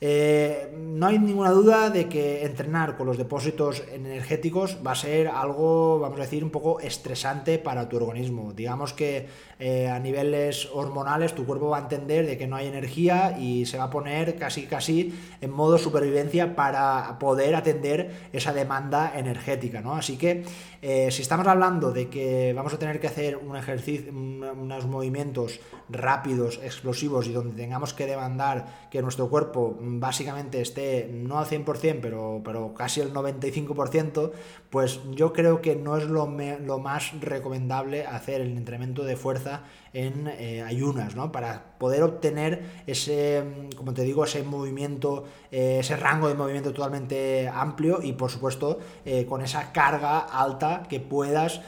Eh, 0.00 0.74
no 0.76 1.06
hay 1.06 1.18
ninguna 1.18 1.50
duda 1.50 1.90
de 1.90 2.08
que 2.08 2.44
entrenar 2.44 2.96
con 2.96 3.06
los 3.06 3.16
depósitos 3.16 3.82
energéticos 3.92 4.78
va 4.84 4.92
a 4.92 4.96
ser 4.96 5.28
algo, 5.28 5.98
vamos 6.00 6.18
a 6.18 6.22
decir, 6.22 6.44
un 6.44 6.50
poco 6.50 6.80
estresante 6.80 7.58
para 7.58 7.88
tu 7.88 7.96
organismo. 7.96 8.52
Digamos 8.52 8.92
que 8.92 9.26
eh, 9.58 9.88
a 9.88 9.98
niveles 9.98 10.68
hormonales 10.72 11.34
tu 11.34 11.46
cuerpo 11.46 11.68
va 11.68 11.78
a 11.78 11.80
entender 11.80 12.26
de 12.26 12.36
que 12.36 12.46
no 12.46 12.56
hay 12.56 12.66
energía 12.66 13.36
y 13.38 13.66
se 13.66 13.78
va 13.78 13.84
a 13.84 13.90
poner 13.90 14.36
casi 14.36 14.66
casi 14.66 15.14
en 15.40 15.50
modo 15.50 15.78
supervivencia 15.78 16.56
para 16.56 17.18
poder 17.18 17.54
atender 17.54 18.28
esa 18.32 18.52
demanda 18.52 19.12
energética, 19.16 19.80
¿no? 19.80 19.94
Así 19.94 20.16
que 20.16 20.44
eh, 20.82 21.10
si 21.10 21.22
estamos 21.22 21.46
hablando 21.46 21.92
de 21.92 22.08
que 22.08 22.52
vamos 22.52 22.74
a 22.74 22.78
tener 22.78 23.00
que 23.00 23.06
hacer 23.06 23.36
un 23.36 23.56
ejercicio, 23.56 24.12
unos 24.12 24.86
movimientos 24.86 25.60
rápidos, 25.88 26.60
explosivos 26.62 27.26
y 27.26 27.32
donde 27.32 27.56
tengamos 27.56 27.94
que 27.94 28.06
demandar 28.06 28.88
que 28.90 29.00
nuestro 29.02 29.28
cuerpo 29.28 29.76
básicamente 29.84 30.60
esté 30.60 31.08
no 31.12 31.38
al 31.38 31.46
100%, 31.46 31.98
pero, 32.00 32.42
pero 32.44 32.74
casi 32.74 33.00
el 33.00 33.12
95%, 33.12 34.32
pues 34.70 35.00
yo 35.12 35.32
creo 35.32 35.60
que 35.60 35.76
no 35.76 35.96
es 35.96 36.04
lo, 36.04 36.26
lo 36.26 36.78
más 36.78 37.20
recomendable 37.20 38.06
hacer 38.06 38.40
el 38.40 38.56
entrenamiento 38.56 39.04
de 39.04 39.16
fuerza 39.16 39.64
en 39.94 40.26
eh, 40.26 40.60
ayunas, 40.60 41.14
¿no? 41.14 41.30
Para 41.30 41.62
poder 41.78 42.02
obtener 42.02 42.82
ese, 42.86 43.68
como 43.76 43.94
te 43.94 44.02
digo, 44.02 44.24
ese 44.24 44.42
movimiento, 44.42 45.24
eh, 45.52 45.78
ese 45.80 45.96
rango 45.96 46.28
de 46.28 46.34
movimiento 46.34 46.72
totalmente 46.72 47.48
amplio 47.48 48.00
y 48.02 48.12
por 48.12 48.28
supuesto 48.28 48.80
eh, 49.04 49.24
con 49.24 49.40
esa 49.40 49.70
carga 49.70 50.18
alta 50.18 50.82
que 50.88 51.00
puedas 51.00 51.60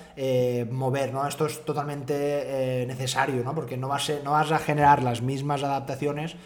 mover, 0.70 1.12
¿no? 1.12 1.26
Esto 1.28 1.46
es 1.46 1.64
totalmente 1.64 2.86
necesario, 2.88 3.44
¿no? 3.44 3.54
Porque 3.54 3.76
no 3.76 3.86
vas, 3.86 4.08
a, 4.08 4.14
no 4.24 4.32
vas 4.32 4.50
a 4.50 4.58
generar 4.58 5.02
las 5.02 5.20
mismas 5.20 5.62
adaptaciones 5.62 6.36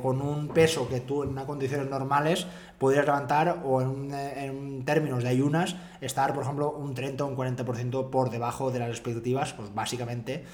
con 0.00 0.20
un 0.22 0.48
peso 0.48 0.88
que 0.88 1.00
tú 1.00 1.24
en 1.24 1.34
condiciones 1.44 1.90
normales 1.90 2.46
podrías 2.78 3.04
levantar 3.04 3.62
o 3.64 3.82
en, 3.82 4.14
en, 4.14 4.84
términos 4.84 5.24
de 5.24 5.28
ayunas 5.28 5.74
estar, 6.00 6.32
por 6.32 6.44
ejemplo, 6.44 6.70
un 6.70 6.94
30 6.94 7.24
o 7.24 7.26
un 7.26 7.36
40% 7.36 8.10
por 8.10 8.30
debajo 8.30 8.70
de 8.70 8.78
las 8.78 8.90
expectativas, 8.90 9.52
pues 9.52 9.74
básicamente 9.74 10.44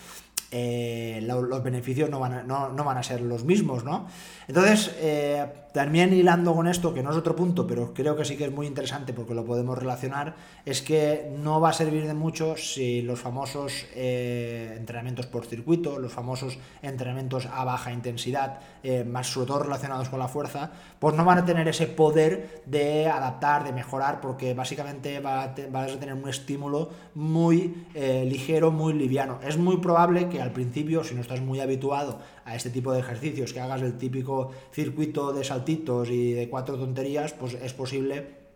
eh, 0.50 1.20
los 1.22 1.62
beneficios 1.62 2.08
no 2.08 2.20
van, 2.20 2.32
a, 2.32 2.42
no, 2.42 2.72
van, 2.84 2.98
a, 2.98 3.02
ser 3.02 3.20
los 3.20 3.44
mismos, 3.44 3.84
¿no? 3.84 4.06
Entonces, 4.46 4.94
eh, 4.98 5.46
también 5.76 6.14
hilando 6.14 6.54
con 6.54 6.68
esto, 6.68 6.94
que 6.94 7.02
no 7.02 7.10
es 7.10 7.18
otro 7.18 7.36
punto, 7.36 7.66
pero 7.66 7.92
creo 7.92 8.16
que 8.16 8.24
sí 8.24 8.38
que 8.38 8.46
es 8.46 8.50
muy 8.50 8.66
interesante 8.66 9.12
porque 9.12 9.34
lo 9.34 9.44
podemos 9.44 9.76
relacionar, 9.76 10.34
es 10.64 10.80
que 10.80 11.30
no 11.36 11.60
va 11.60 11.68
a 11.68 11.72
servir 11.74 12.06
de 12.06 12.14
mucho 12.14 12.56
si 12.56 13.02
los 13.02 13.20
famosos 13.20 13.84
eh, 13.94 14.74
entrenamientos 14.78 15.26
por 15.26 15.44
circuito, 15.44 15.98
los 15.98 16.14
famosos 16.14 16.58
entrenamientos 16.80 17.44
a 17.44 17.62
baja 17.64 17.92
intensidad, 17.92 18.60
más 19.06 19.26
sobre 19.26 19.48
todo 19.48 19.64
relacionados 19.64 20.08
con 20.08 20.18
la 20.18 20.28
fuerza, 20.28 20.70
pues 20.98 21.14
no 21.14 21.26
van 21.26 21.38
a 21.38 21.44
tener 21.44 21.68
ese 21.68 21.88
poder 21.88 22.62
de 22.64 23.08
adaptar, 23.08 23.64
de 23.64 23.72
mejorar, 23.72 24.22
porque 24.22 24.54
básicamente 24.54 25.20
vas 25.20 25.92
a 25.92 25.98
tener 25.98 26.14
un 26.14 26.28
estímulo 26.28 26.90
muy 27.14 27.84
ligero, 27.94 28.70
muy 28.70 28.92
liviano. 28.92 29.40
Es 29.46 29.58
muy 29.58 29.78
probable 29.78 30.28
que 30.28 30.40
al 30.40 30.52
principio, 30.52 31.02
si 31.02 31.16
no 31.16 31.20
estás 31.20 31.40
muy 31.40 31.60
habituado 31.60 32.20
a 32.46 32.54
este 32.54 32.70
tipo 32.70 32.92
de 32.92 33.00
ejercicios, 33.00 33.52
que 33.52 33.60
hagas 33.60 33.82
el 33.82 33.98
típico 33.98 34.52
circuito 34.72 35.32
de 35.32 35.44
saltitos 35.44 36.08
y 36.08 36.32
de 36.32 36.48
cuatro 36.48 36.78
tonterías, 36.78 37.32
pues 37.34 37.54
es 37.54 37.74
posible 37.74 38.46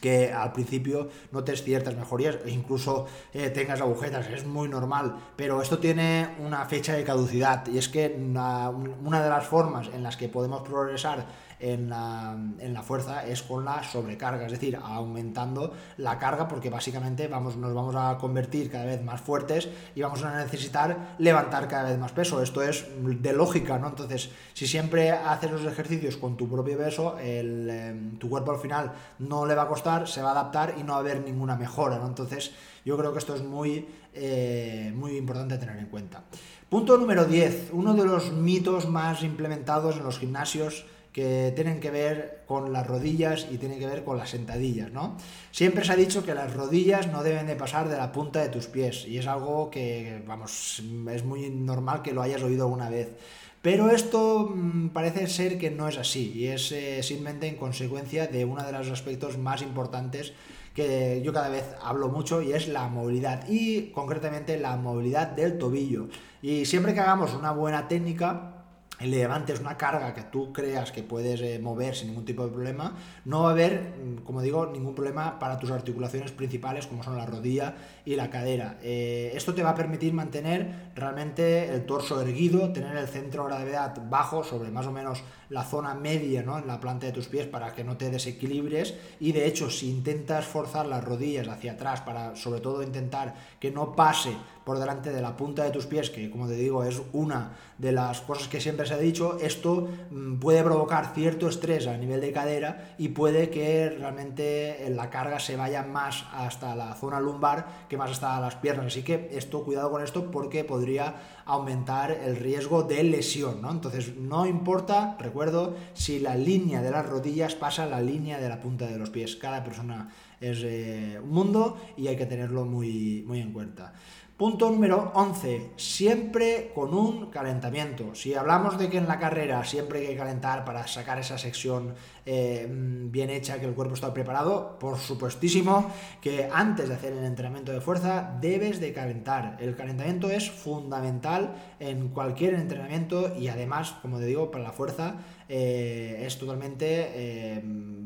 que 0.00 0.32
al 0.32 0.52
principio 0.52 1.08
notes 1.32 1.62
ciertas 1.62 1.96
mejorías 1.96 2.38
e 2.44 2.50
incluso 2.50 3.06
eh, 3.32 3.50
tengas 3.50 3.80
agujetas, 3.80 4.26
es 4.28 4.44
muy 4.44 4.68
normal, 4.68 5.16
pero 5.36 5.62
esto 5.62 5.78
tiene 5.78 6.28
una 6.44 6.66
fecha 6.66 6.94
de 6.94 7.04
caducidad 7.04 7.66
y 7.68 7.78
es 7.78 7.88
que 7.88 8.14
una, 8.18 8.68
una 8.68 9.22
de 9.22 9.30
las 9.30 9.46
formas 9.46 9.88
en 9.94 10.02
las 10.02 10.16
que 10.16 10.28
podemos 10.28 10.62
progresar 10.62 11.24
en 11.58 11.88
la, 11.88 12.82
fuerza 12.82 13.26
es 13.26 13.42
con 13.42 13.64
la 13.64 13.82
sobrecarga, 13.82 14.46
es 14.46 14.52
decir, 14.52 14.76
aumentando 14.76 15.72
la 15.96 16.18
carga 16.18 16.46
porque 16.46 16.70
básicamente 16.70 17.28
vamos, 17.28 17.56
nos 17.56 17.74
vamos 17.74 17.94
a 17.96 18.16
convertir 18.18 18.70
cada 18.70 18.84
vez 18.84 19.02
más 19.02 19.20
fuertes 19.20 19.68
y 19.94 20.02
vamos 20.02 20.22
a 20.22 20.36
necesitar 20.36 21.16
levantar 21.18 21.68
cada 21.68 21.90
vez 21.90 21.98
más 21.98 22.12
peso. 22.12 22.42
Esto 22.42 22.62
es 22.62 22.86
de 22.98 23.32
lógica, 23.32 23.78
¿no? 23.78 23.88
Entonces, 23.88 24.30
si 24.52 24.66
siempre 24.66 25.10
haces 25.10 25.50
los 25.50 25.64
ejercicios 25.64 26.16
con 26.16 26.36
tu 26.36 26.48
propio 26.48 26.76
peso, 26.76 27.16
em, 27.18 28.18
tu 28.18 28.28
cuerpo 28.28 28.52
al 28.52 28.58
final 28.58 28.92
no 29.18 29.46
le 29.46 29.54
va 29.54 29.62
a 29.62 29.68
costar, 29.68 30.06
se 30.06 30.22
va 30.22 30.28
a 30.28 30.32
adaptar 30.32 30.74
y 30.78 30.82
no 30.82 30.92
va 30.92 30.98
a 30.98 31.00
haber 31.00 31.20
ninguna 31.22 31.56
mejora, 31.56 31.98
¿no? 31.98 32.06
Entonces, 32.06 32.52
yo 32.84 32.96
creo 32.96 33.12
que 33.12 33.18
esto 33.18 33.34
es 33.34 33.42
muy, 33.42 33.86
eh, 34.14 34.92
muy 34.94 35.16
importante 35.16 35.58
tener 35.58 35.78
en 35.78 35.86
cuenta. 35.86 36.22
Punto 36.68 36.96
número 36.98 37.24
10. 37.24 37.70
Uno 37.72 37.94
de 37.94 38.04
los 38.04 38.32
mitos 38.32 38.88
más 38.88 39.22
implementados 39.22 39.96
en 39.96 40.04
los 40.04 40.18
gimnasios 40.18 40.84
que 41.16 41.50
tienen 41.56 41.80
que 41.80 41.90
ver 41.90 42.42
con 42.46 42.74
las 42.74 42.86
rodillas 42.86 43.46
y 43.50 43.56
tienen 43.56 43.78
que 43.78 43.86
ver 43.86 44.04
con 44.04 44.18
las 44.18 44.28
sentadillas, 44.28 44.92
¿no? 44.92 45.16
Siempre 45.50 45.82
se 45.82 45.92
ha 45.92 45.96
dicho 45.96 46.26
que 46.26 46.34
las 46.34 46.52
rodillas 46.52 47.10
no 47.10 47.22
deben 47.22 47.46
de 47.46 47.56
pasar 47.56 47.88
de 47.88 47.96
la 47.96 48.12
punta 48.12 48.42
de 48.42 48.50
tus 48.50 48.66
pies 48.66 49.06
y 49.08 49.16
es 49.16 49.26
algo 49.26 49.70
que, 49.70 50.22
vamos, 50.26 50.82
es 51.10 51.24
muy 51.24 51.48
normal 51.48 52.02
que 52.02 52.12
lo 52.12 52.20
hayas 52.20 52.42
oído 52.42 52.64
alguna 52.64 52.90
vez. 52.90 53.16
Pero 53.62 53.88
esto 53.88 54.52
mm, 54.54 54.88
parece 54.88 55.26
ser 55.26 55.56
que 55.56 55.70
no 55.70 55.88
es 55.88 55.96
así 55.96 56.32
y 56.34 56.48
es 56.48 56.70
eh, 56.72 57.02
simplemente 57.02 57.48
en 57.48 57.56
consecuencia 57.56 58.26
de 58.26 58.44
uno 58.44 58.62
de 58.62 58.72
los 58.72 58.90
aspectos 58.90 59.38
más 59.38 59.62
importantes 59.62 60.34
que 60.74 61.22
yo 61.24 61.32
cada 61.32 61.48
vez 61.48 61.64
hablo 61.80 62.10
mucho 62.10 62.42
y 62.42 62.52
es 62.52 62.68
la 62.68 62.88
movilidad 62.88 63.48
y 63.48 63.90
concretamente 63.92 64.58
la 64.58 64.76
movilidad 64.76 65.28
del 65.28 65.56
tobillo. 65.56 66.08
Y 66.42 66.66
siempre 66.66 66.92
que 66.92 67.00
hagamos 67.00 67.32
una 67.32 67.52
buena 67.52 67.88
técnica, 67.88 68.55
levantes 69.00 69.60
una 69.60 69.76
carga 69.76 70.14
que 70.14 70.22
tú 70.22 70.52
creas 70.52 70.90
que 70.90 71.02
puedes 71.02 71.40
eh, 71.42 71.58
mover 71.58 71.94
sin 71.94 72.08
ningún 72.08 72.24
tipo 72.24 72.46
de 72.46 72.52
problema, 72.52 72.96
no 73.24 73.42
va 73.42 73.50
a 73.50 73.52
haber, 73.52 73.94
mm, 74.02 74.24
como 74.24 74.40
digo, 74.40 74.66
ningún 74.66 74.94
problema 74.94 75.38
para 75.38 75.58
tus 75.58 75.70
articulaciones 75.70 76.32
principales 76.32 76.86
como 76.86 77.02
son 77.02 77.16
la 77.16 77.26
rodilla 77.26 77.74
y 78.04 78.16
la 78.16 78.30
cadera. 78.30 78.78
Eh, 78.82 79.32
esto 79.34 79.54
te 79.54 79.62
va 79.62 79.70
a 79.70 79.74
permitir 79.74 80.14
mantener 80.14 80.90
realmente 80.94 81.68
el 81.68 81.84
torso 81.84 82.20
erguido, 82.20 82.72
tener 82.72 82.96
el 82.96 83.08
centro 83.08 83.44
de 83.44 83.50
gravedad 83.50 83.96
bajo 84.08 84.42
sobre 84.42 84.70
más 84.70 84.86
o 84.86 84.92
menos 84.92 85.22
la 85.50 85.64
zona 85.64 85.94
media 85.94 86.42
¿no? 86.42 86.58
en 86.58 86.66
la 86.66 86.80
planta 86.80 87.06
de 87.06 87.12
tus 87.12 87.28
pies 87.28 87.46
para 87.46 87.72
que 87.72 87.84
no 87.84 87.96
te 87.96 88.10
desequilibres 88.10 88.94
y 89.20 89.32
de 89.32 89.46
hecho 89.46 89.70
si 89.70 89.90
intentas 89.90 90.44
forzar 90.44 90.86
las 90.86 91.04
rodillas 91.04 91.48
hacia 91.48 91.72
atrás 91.72 92.00
para 92.00 92.34
sobre 92.36 92.60
todo 92.60 92.82
intentar 92.82 93.34
que 93.60 93.70
no 93.70 93.94
pase 93.94 94.32
por 94.66 94.80
delante 94.80 95.12
de 95.12 95.22
la 95.22 95.36
punta 95.36 95.62
de 95.62 95.70
tus 95.70 95.86
pies, 95.86 96.10
que 96.10 96.28
como 96.28 96.48
te 96.48 96.54
digo 96.54 96.82
es 96.82 97.00
una 97.12 97.52
de 97.78 97.92
las 97.92 98.20
cosas 98.22 98.48
que 98.48 98.60
siempre 98.60 98.84
se 98.84 98.94
ha 98.94 98.98
dicho, 98.98 99.38
esto 99.40 99.88
mm, 100.10 100.40
puede 100.40 100.64
provocar 100.64 101.12
cierto 101.14 101.48
estrés 101.48 101.86
a 101.86 101.96
nivel 101.96 102.20
de 102.20 102.32
cadera 102.32 102.96
y 102.98 103.10
puede 103.10 103.48
que 103.48 103.90
realmente 103.90 104.90
la 104.90 105.08
carga 105.08 105.38
se 105.38 105.56
vaya 105.56 105.84
más 105.84 106.24
hasta 106.32 106.74
la 106.74 106.94
zona 106.94 107.20
lumbar 107.20 107.86
que 107.88 107.96
más 107.96 108.10
hasta 108.10 108.40
las 108.40 108.56
piernas. 108.56 108.86
Así 108.86 109.04
que 109.04 109.28
esto, 109.30 109.62
cuidado 109.62 109.88
con 109.92 110.02
esto 110.02 110.32
porque 110.32 110.64
podría 110.64 111.14
aumentar 111.44 112.10
el 112.10 112.34
riesgo 112.34 112.82
de 112.82 113.04
lesión, 113.04 113.62
¿no? 113.62 113.70
Entonces, 113.70 114.16
no 114.16 114.46
importa, 114.46 115.16
recuerdo, 115.20 115.76
si 115.94 116.18
la 116.18 116.34
línea 116.34 116.82
de 116.82 116.90
las 116.90 117.06
rodillas 117.06 117.54
pasa 117.54 117.86
la 117.86 118.00
línea 118.00 118.40
de 118.40 118.48
la 118.48 118.58
punta 118.58 118.88
de 118.88 118.98
los 118.98 119.10
pies. 119.10 119.36
Cada 119.36 119.62
persona 119.62 120.10
es 120.40 120.58
eh, 120.64 121.20
un 121.22 121.30
mundo 121.30 121.78
y 121.96 122.08
hay 122.08 122.16
que 122.16 122.26
tenerlo 122.26 122.64
muy, 122.64 123.22
muy 123.28 123.40
en 123.40 123.52
cuenta. 123.52 123.92
Punto 124.36 124.70
número 124.70 125.12
11. 125.14 125.70
Siempre 125.76 126.70
con 126.74 126.92
un 126.92 127.30
calentamiento. 127.30 128.14
Si 128.14 128.34
hablamos 128.34 128.78
de 128.78 128.90
que 128.90 128.98
en 128.98 129.08
la 129.08 129.18
carrera 129.18 129.64
siempre 129.64 130.00
hay 130.00 130.08
que 130.08 130.16
calentar 130.16 130.62
para 130.62 130.86
sacar 130.86 131.18
esa 131.18 131.38
sección 131.38 131.94
eh, 132.26 132.66
bien 132.68 133.30
hecha, 133.30 133.58
que 133.58 133.64
el 133.64 133.72
cuerpo 133.72 133.94
está 133.94 134.12
preparado, 134.12 134.78
por 134.78 134.98
supuestísimo 134.98 135.90
que 136.20 136.50
antes 136.52 136.90
de 136.90 136.96
hacer 136.96 137.14
el 137.14 137.24
entrenamiento 137.24 137.72
de 137.72 137.80
fuerza 137.80 138.36
debes 138.38 138.78
de 138.78 138.92
calentar. 138.92 139.56
El 139.58 139.74
calentamiento 139.74 140.28
es 140.28 140.50
fundamental 140.50 141.54
en 141.80 142.08
cualquier 142.08 142.56
entrenamiento 142.56 143.34
y 143.38 143.48
además, 143.48 143.94
como 144.02 144.18
te 144.18 144.26
digo, 144.26 144.50
para 144.50 144.64
la 144.64 144.72
fuerza 144.72 145.14
eh, 145.48 146.24
es 146.26 146.36
totalmente 146.36 147.62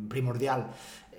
primordial. 0.09 0.71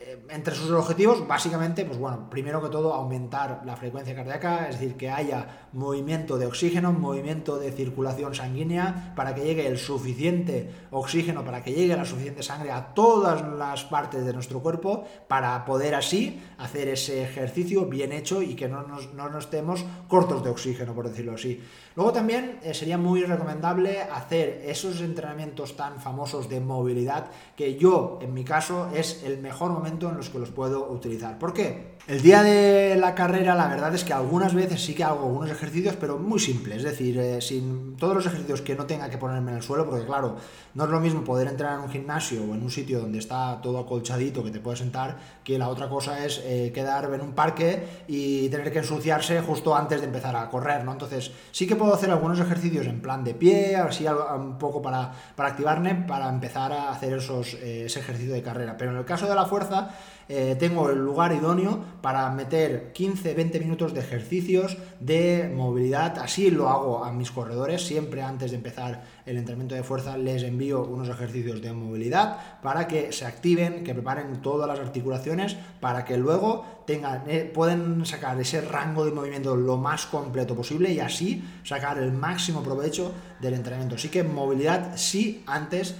Eh, 0.03 0.17
entre 0.29 0.55
sus 0.55 0.71
objetivos, 0.71 1.27
básicamente, 1.27 1.85
pues 1.85 1.99
bueno, 1.99 2.27
primero 2.29 2.61
que 2.61 2.69
todo, 2.69 2.93
aumentar 2.93 3.61
la 3.65 3.75
frecuencia 3.75 4.15
cardíaca, 4.15 4.67
es 4.67 4.79
decir, 4.79 4.97
que 4.97 5.09
haya 5.09 5.67
movimiento 5.73 6.37
de 6.39 6.47
oxígeno, 6.47 6.91
movimiento 6.91 7.59
de 7.59 7.71
circulación 7.71 8.33
sanguínea, 8.33 9.13
para 9.15 9.35
que 9.35 9.41
llegue 9.41 9.67
el 9.67 9.77
suficiente 9.77 10.71
oxígeno, 10.89 11.45
para 11.45 11.63
que 11.63 11.73
llegue 11.73 11.95
la 11.95 12.05
suficiente 12.05 12.41
sangre 12.41 12.71
a 12.71 12.93
todas 12.93 13.47
las 13.57 13.83
partes 13.83 14.25
de 14.25 14.33
nuestro 14.33 14.61
cuerpo, 14.61 15.05
para 15.27 15.63
poder 15.65 15.93
así 15.93 16.41
hacer 16.57 16.87
ese 16.87 17.23
ejercicio 17.23 17.85
bien 17.85 18.11
hecho 18.11 18.41
y 18.41 18.55
que 18.55 18.67
no 18.67 18.81
nos, 18.83 19.13
no 19.13 19.37
estemos 19.37 19.85
cortos 20.07 20.43
de 20.43 20.49
oxígeno, 20.49 20.95
por 20.95 21.09
decirlo 21.09 21.33
así. 21.33 21.61
Luego 21.95 22.13
también 22.13 22.59
eh, 22.63 22.73
sería 22.73 22.97
muy 22.97 23.23
recomendable 23.23 24.01
hacer 24.01 24.63
esos 24.65 25.01
entrenamientos 25.01 25.75
tan 25.75 25.99
famosos 25.99 26.47
de 26.49 26.59
movilidad, 26.59 27.27
que 27.55 27.75
yo, 27.75 28.17
en 28.21 28.33
mi 28.33 28.43
caso, 28.43 28.89
es 28.95 29.23
el 29.23 29.39
mejor 29.39 29.71
momento 29.71 29.90
en 29.99 30.17
los 30.17 30.29
que 30.29 30.39
los 30.39 30.49
puedo 30.49 30.89
utilizar. 30.91 31.37
¿Por 31.37 31.53
qué? 31.53 31.90
El 32.07 32.23
día 32.23 32.41
de 32.41 32.95
la 32.95 33.13
carrera, 33.13 33.53
la 33.53 33.67
verdad 33.67 33.93
es 33.93 34.03
que 34.03 34.11
algunas 34.11 34.55
veces 34.55 34.83
sí 34.83 34.95
que 34.95 35.03
hago 35.03 35.27
algunos 35.27 35.51
ejercicios, 35.51 35.95
pero 35.99 36.17
muy 36.17 36.39
simples, 36.39 36.77
es 36.77 36.83
decir, 36.83 37.15
eh, 37.19 37.39
sin 37.41 37.95
todos 37.95 38.15
los 38.15 38.25
ejercicios 38.25 38.63
que 38.63 38.73
no 38.75 38.85
tenga 38.87 39.07
que 39.07 39.19
ponerme 39.19 39.51
en 39.51 39.57
el 39.57 39.63
suelo, 39.63 39.87
porque 39.87 40.07
claro, 40.07 40.37
no 40.73 40.85
es 40.85 40.89
lo 40.89 40.99
mismo 40.99 41.23
poder 41.23 41.47
entrar 41.47 41.75
en 41.75 41.81
un 41.81 41.91
gimnasio 41.91 42.41
o 42.41 42.55
en 42.55 42.63
un 42.63 42.71
sitio 42.71 43.01
donde 43.01 43.19
está 43.19 43.61
todo 43.61 43.77
acolchadito 43.77 44.43
que 44.43 44.49
te 44.49 44.59
puedes 44.59 44.79
sentar, 44.79 45.19
que 45.43 45.59
la 45.59 45.69
otra 45.69 45.89
cosa 45.89 46.25
es 46.25 46.41
eh, 46.43 46.71
quedar 46.73 47.13
en 47.13 47.21
un 47.21 47.33
parque 47.33 48.03
y 48.07 48.49
tener 48.49 48.71
que 48.71 48.79
ensuciarse 48.79 49.39
justo 49.41 49.75
antes 49.75 50.01
de 50.01 50.07
empezar 50.07 50.35
a 50.35 50.49
correr, 50.49 50.83
¿no? 50.83 50.93
Entonces, 50.93 51.31
sí 51.51 51.67
que 51.67 51.75
puedo 51.75 51.93
hacer 51.93 52.09
algunos 52.09 52.39
ejercicios 52.39 52.87
en 52.87 52.99
plan 52.99 53.23
de 53.23 53.35
pie, 53.35 53.75
así 53.75 54.07
un 54.07 54.57
poco 54.57 54.81
para, 54.81 55.11
para 55.35 55.49
activarme, 55.49 55.93
para 56.07 56.29
empezar 56.29 56.73
a 56.73 56.89
hacer 56.89 57.13
esos, 57.13 57.53
eh, 57.53 57.83
ese 57.85 57.99
ejercicio 57.99 58.33
de 58.33 58.41
carrera. 58.41 58.75
Pero 58.75 58.89
en 58.89 58.97
el 58.97 59.05
caso 59.05 59.27
de 59.27 59.35
la 59.35 59.45
fuerza, 59.45 59.91
eh, 60.33 60.55
tengo 60.55 60.89
el 60.89 60.99
lugar 60.99 61.33
idóneo 61.33 61.77
para 62.01 62.29
meter 62.29 62.93
15-20 62.93 63.59
minutos 63.59 63.93
de 63.93 63.99
ejercicios 63.99 64.77
de 65.01 65.51
movilidad. 65.53 66.17
Así 66.19 66.49
lo 66.49 66.69
hago 66.69 67.03
a 67.03 67.11
mis 67.11 67.31
corredores. 67.31 67.85
Siempre 67.85 68.21
antes 68.21 68.51
de 68.51 68.57
empezar 68.57 69.03
el 69.25 69.35
entrenamiento 69.35 69.75
de 69.75 69.83
fuerza 69.83 70.15
les 70.15 70.43
envío 70.43 70.85
unos 70.85 71.09
ejercicios 71.09 71.61
de 71.61 71.73
movilidad 71.73 72.61
para 72.61 72.87
que 72.87 73.11
se 73.11 73.25
activen, 73.25 73.83
que 73.83 73.93
preparen 73.93 74.41
todas 74.41 74.69
las 74.69 74.79
articulaciones 74.79 75.57
para 75.81 76.05
que 76.05 76.15
luego 76.17 76.65
tengan, 76.85 77.23
eh, 77.27 77.51
pueden 77.53 78.05
sacar 78.05 78.39
ese 78.39 78.61
rango 78.61 79.03
de 79.03 79.11
movimiento 79.11 79.57
lo 79.57 79.75
más 79.75 80.05
completo 80.05 80.55
posible 80.55 80.93
y 80.93 81.01
así 81.01 81.43
sacar 81.65 81.97
el 81.97 82.13
máximo 82.13 82.63
provecho 82.63 83.11
del 83.41 83.55
entrenamiento. 83.55 83.95
Así 83.95 84.07
que 84.07 84.23
movilidad 84.23 84.93
sí 84.95 85.43
antes 85.45 85.95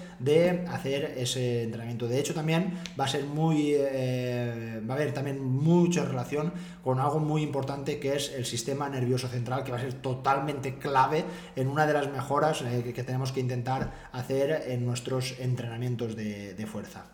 hacer 0.70 1.16
ese 1.18 1.64
entrenamiento. 1.64 2.08
De 2.08 2.20
hecho, 2.20 2.34
también 2.34 2.74
va 3.00 3.06
a 3.06 3.08
ser 3.08 3.26
muy. 3.26 3.74
Eh, 3.76 4.82
va 4.88 4.94
a 4.94 4.98
haber 4.98 5.14
también 5.14 5.44
mucha 5.44 6.06
relación 6.06 6.54
con 6.84 7.00
algo 7.00 7.20
muy 7.20 7.42
importante 7.42 8.00
que 8.00 8.16
es 8.16 8.32
el 8.34 8.46
sistema 8.46 8.90
nervioso 8.90 9.28
central, 9.28 9.64
que 9.64 9.72
va 9.72 9.78
a 9.78 9.82
ser 9.82 9.94
totalmente 9.94 10.76
clave 10.78 11.26
en 11.56 11.68
una 11.68 11.86
de 11.86 11.94
las 11.94 12.12
mejoras 12.12 12.62
eh, 12.62 12.92
que, 12.94 13.04
tenemos 13.04 13.32
que 13.32 13.40
intentar 13.40 14.10
hacer 14.12 14.66
en 14.68 14.86
nuestros 14.86 15.40
entrenamientos 15.40 16.16
de, 16.16 16.68
fuerza. 16.72 17.06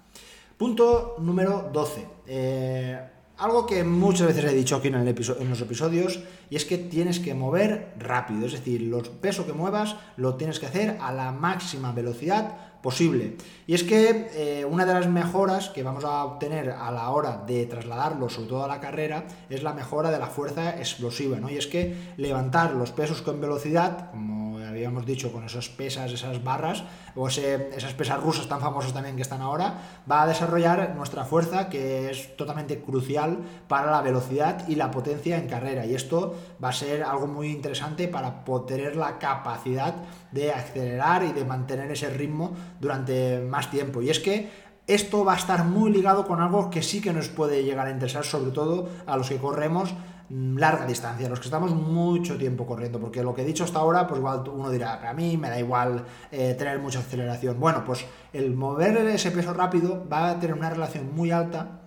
Punto 0.57 1.15
número 1.19 1.69
12. 1.71 2.05
Eh, 2.27 2.99
algo 3.37 3.67
que 3.67 3.83
muchas 3.83 4.27
veces 4.27 4.45
he 4.45 4.55
dicho 4.55 4.75
aquí 4.75 4.87
en, 4.87 4.95
en, 4.95 5.49
los 5.49 5.61
episodios, 5.61 6.19
y 6.49 6.55
es 6.55 6.65
que 6.65 6.77
tienes 6.77 7.19
que 7.19 7.35
mover 7.35 7.93
rápido, 7.99 8.47
es 8.47 8.53
decir, 8.53 8.81
los 8.81 9.09
pesos 9.09 9.45
que 9.45 9.53
muevas 9.53 9.95
lo 10.17 10.35
tienes 10.35 10.59
que 10.59 10.65
hacer 10.65 10.97
a 10.99 11.13
la 11.13 11.31
máxima 11.31 11.91
velocidad 11.91 12.66
posible. 12.81 13.35
Y 13.65 13.73
es 13.73 13.83
que 13.83 14.29
eh, 14.33 14.65
una 14.65 14.85
de 14.85 14.93
las 14.93 15.07
mejoras 15.07 15.69
que 15.69 15.83
vamos 15.83 16.03
a 16.03 16.23
obtener 16.23 16.69
a 16.69 16.91
la 16.91 17.09
hora 17.09 17.43
de 17.45 17.65
trasladarlo, 17.65 18.29
sobre 18.29 18.49
todo 18.49 18.63
a 18.63 18.67
la 18.67 18.79
carrera, 18.79 19.25
es 19.49 19.63
la 19.63 19.73
mejora 19.73 20.11
de 20.11 20.19
la 20.19 20.27
fuerza 20.27 20.77
explosiva, 20.77 21.39
¿no? 21.39 21.49
Y 21.49 21.57
es 21.57 21.67
que 21.67 21.95
levantar 22.17 22.73
los 22.73 22.91
pesos 22.91 23.21
con 23.21 23.41
velocidad, 23.41 24.11
como 24.11 24.36
habíamos 24.77 25.05
dicho, 25.05 25.31
con 25.31 25.43
esas 25.43 25.69
pesas, 25.69 26.11
esas 26.11 26.43
barras, 26.43 26.83
o 27.15 27.27
esas 27.27 27.93
pesas 27.93 28.21
rusas 28.21 28.47
tan 28.47 28.61
famosas 28.61 28.93
también 28.93 29.15
que 29.15 29.21
están 29.21 29.41
ahora, 29.41 29.81
va 30.09 30.23
a 30.23 30.27
desarrollar 30.27 30.95
nuestra 30.95 31.25
fuerza, 31.25 31.69
que 31.69 32.09
es 32.09 32.35
totalmente 32.37 32.79
crucial 32.81 33.39
para 33.67 33.91
la 33.91 34.01
velocidad 34.01 34.67
y 34.67 34.75
la 34.75 34.91
potencia 34.91 35.37
en 35.37 35.47
carrera. 35.47 35.85
Y 35.85 35.95
esto 35.95 36.35
va 36.63 36.69
a 36.69 36.73
ser 36.73 37.03
algo 37.03 37.27
muy 37.27 37.49
interesante 37.49 38.07
para 38.07 38.43
tener 38.67 38.95
la 38.95 39.19
capacidad 39.19 39.95
de 40.31 40.51
acelerar 40.51 41.23
y 41.23 41.33
de 41.33 41.45
mantener 41.45 41.91
ese 41.91 42.09
ritmo 42.09 42.53
durante 42.79 43.39
más 43.39 43.69
tiempo. 43.69 44.01
Y 44.01 44.09
es 44.09 44.19
que 44.19 44.67
esto 44.87 45.25
va 45.25 45.33
a 45.33 45.37
estar 45.37 45.65
muy 45.65 45.91
ligado 45.91 46.25
con 46.25 46.41
algo 46.41 46.69
que 46.69 46.81
sí 46.81 47.01
que 47.01 47.11
nos 47.11 47.27
puede 47.27 47.63
llegar 47.63 47.87
a 47.87 47.91
interesar, 47.91 48.23
sobre 48.23 48.51
todo 48.51 48.87
a 49.05 49.17
los 49.17 49.27
que 49.27 49.37
corremos 49.37 49.93
larga 50.29 50.85
distancia, 50.85 51.29
los 51.29 51.39
que 51.39 51.45
estamos 51.45 51.71
mucho 51.73 52.37
tiempo 52.37 52.65
corriendo, 52.65 52.99
porque 52.99 53.23
lo 53.23 53.33
que 53.33 53.43
he 53.43 53.45
dicho 53.45 53.63
hasta 53.63 53.79
ahora, 53.79 54.07
pues 54.07 54.19
igual 54.19 54.43
uno 54.49 54.69
dirá, 54.69 55.09
a 55.09 55.13
mí 55.13 55.37
me 55.37 55.49
da 55.49 55.59
igual 55.59 56.03
eh, 56.31 56.55
tener 56.57 56.79
mucha 56.79 56.99
aceleración. 56.99 57.59
Bueno, 57.59 57.83
pues 57.85 58.05
el 58.33 58.53
mover 58.53 58.97
ese 58.97 59.31
peso 59.31 59.53
rápido 59.53 60.05
va 60.11 60.31
a 60.31 60.39
tener 60.39 60.55
una 60.55 60.69
relación 60.69 61.15
muy 61.15 61.31
alta 61.31 61.81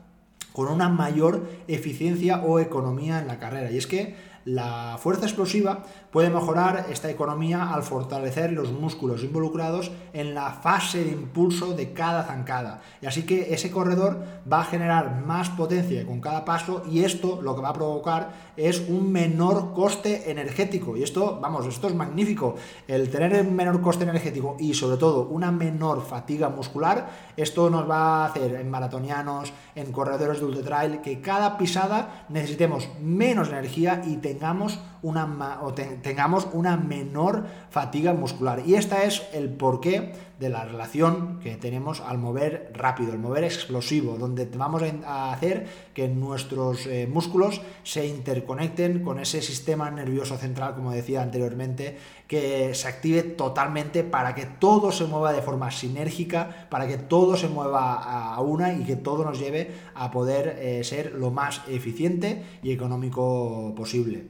con 0.53 0.68
una 0.68 0.88
mayor 0.88 1.48
eficiencia 1.68 2.42
o 2.42 2.59
economía 2.59 3.20
en 3.20 3.29
la 3.29 3.38
carrera. 3.38 3.70
Y 3.70 3.76
es 3.76 3.87
que 3.87 4.16
la 4.44 4.96
fuerza 4.98 5.26
explosiva 5.26 5.85
puede 6.11 6.31
mejorar 6.31 6.87
esta 6.90 7.11
economía 7.11 7.72
al 7.72 7.83
fortalecer 7.83 8.53
los 8.53 8.72
músculos 8.72 9.22
involucrados 9.22 9.90
en 10.12 10.35
la 10.35 10.50
fase 10.50 11.05
de 11.05 11.12
impulso 11.12 11.74
de 11.74 11.92
cada 11.92 12.24
zancada. 12.24 12.81
Y 13.00 13.07
así 13.07 13.24
que 13.24 13.55
ese 13.55 13.70
corredor 13.70 14.22
va 14.50 14.61
a 14.61 14.64
generar 14.64 15.24
más 15.24 15.50
potencia 15.50 16.05
con 16.07 16.20
cada 16.20 16.44
paso 16.44 16.83
y 16.90 17.05
esto 17.05 17.40
lo 17.42 17.55
que 17.55 17.62
va 17.62 17.68
a 17.70 17.74
provocar 17.74 18.50
es 18.57 18.81
un 18.88 19.12
menor 19.12 19.72
coste 19.72 20.31
energético. 20.31 20.96
Y 20.96 21.03
esto, 21.03 21.38
vamos, 21.40 21.66
esto 21.66 21.88
es 21.88 21.94
magnífico. 21.94 22.57
El 22.87 23.09
tener 23.11 23.46
un 23.46 23.55
menor 23.55 23.81
coste 23.81 24.05
energético 24.05 24.57
y 24.59 24.74
sobre 24.74 24.96
todo 24.96 25.29
una 25.29 25.50
menor 25.50 26.03
fatiga 26.03 26.48
muscular, 26.48 27.09
esto 27.37 27.70
nos 27.70 27.88
va 27.88 28.24
a 28.24 28.26
hacer 28.26 28.55
en 28.55 28.70
maratonianos, 28.70 29.53
en 29.74 29.92
corredores 29.92 30.40
de 30.40 30.46
ultra 30.46 30.62
trail, 30.62 31.00
que 31.00 31.20
cada 31.20 31.57
pisada 31.57 32.26
necesitemos 32.29 32.88
menos 33.00 33.48
energía 33.48 34.03
y 34.07 34.16
tengamos 34.31 34.79
una, 35.03 35.59
o 35.62 35.75
tengamos 35.75 36.47
una 36.53 36.77
menor 36.77 37.47
fatiga 37.71 38.12
muscular. 38.12 38.62
Y 38.64 38.75
esta 38.75 39.05
es 39.05 39.23
el 39.33 39.49
porqué 39.51 40.12
de 40.40 40.48
la 40.48 40.64
relación 40.64 41.38
que 41.40 41.57
tenemos 41.57 42.00
al 42.00 42.16
mover 42.16 42.72
rápido, 42.74 43.12
el 43.12 43.18
mover 43.18 43.44
explosivo, 43.44 44.16
donde 44.16 44.46
vamos 44.46 44.83
a 45.05 45.33
hacer 45.33 45.68
que 45.92 46.09
nuestros 46.09 46.87
eh, 46.87 47.07
músculos 47.07 47.61
se 47.83 48.07
interconecten 48.07 49.05
con 49.05 49.20
ese 49.20 49.42
sistema 49.42 49.90
nervioso 49.90 50.38
central, 50.38 50.74
como 50.74 50.92
decía 50.92 51.20
anteriormente, 51.20 51.98
que 52.26 52.74
se 52.74 52.88
active 52.88 53.22
totalmente 53.22 54.03
para 54.03 54.35
que 54.35 54.46
todo 54.46 54.92
se 54.92 55.05
mueva 55.05 55.35
de 55.35 55.42
forma 55.42 55.70
sinérgica, 55.70 56.68
para 56.70 56.88
que 56.88 56.96
todo 56.96 57.37
se 57.37 57.48
mueva 57.48 58.33
a 58.35 58.40
una 58.40 58.72
y 58.72 58.85
que 58.85 58.96
todo 58.96 59.24
nos 59.24 59.38
lleve 59.38 59.70
a 59.94 60.11
poder 60.11 60.57
eh, 60.59 60.83
ser 60.85 61.12
lo 61.16 61.31
más 61.31 61.61
eficiente 61.68 62.42
y 62.62 62.72
económico 62.72 63.74
posible. 63.76 64.26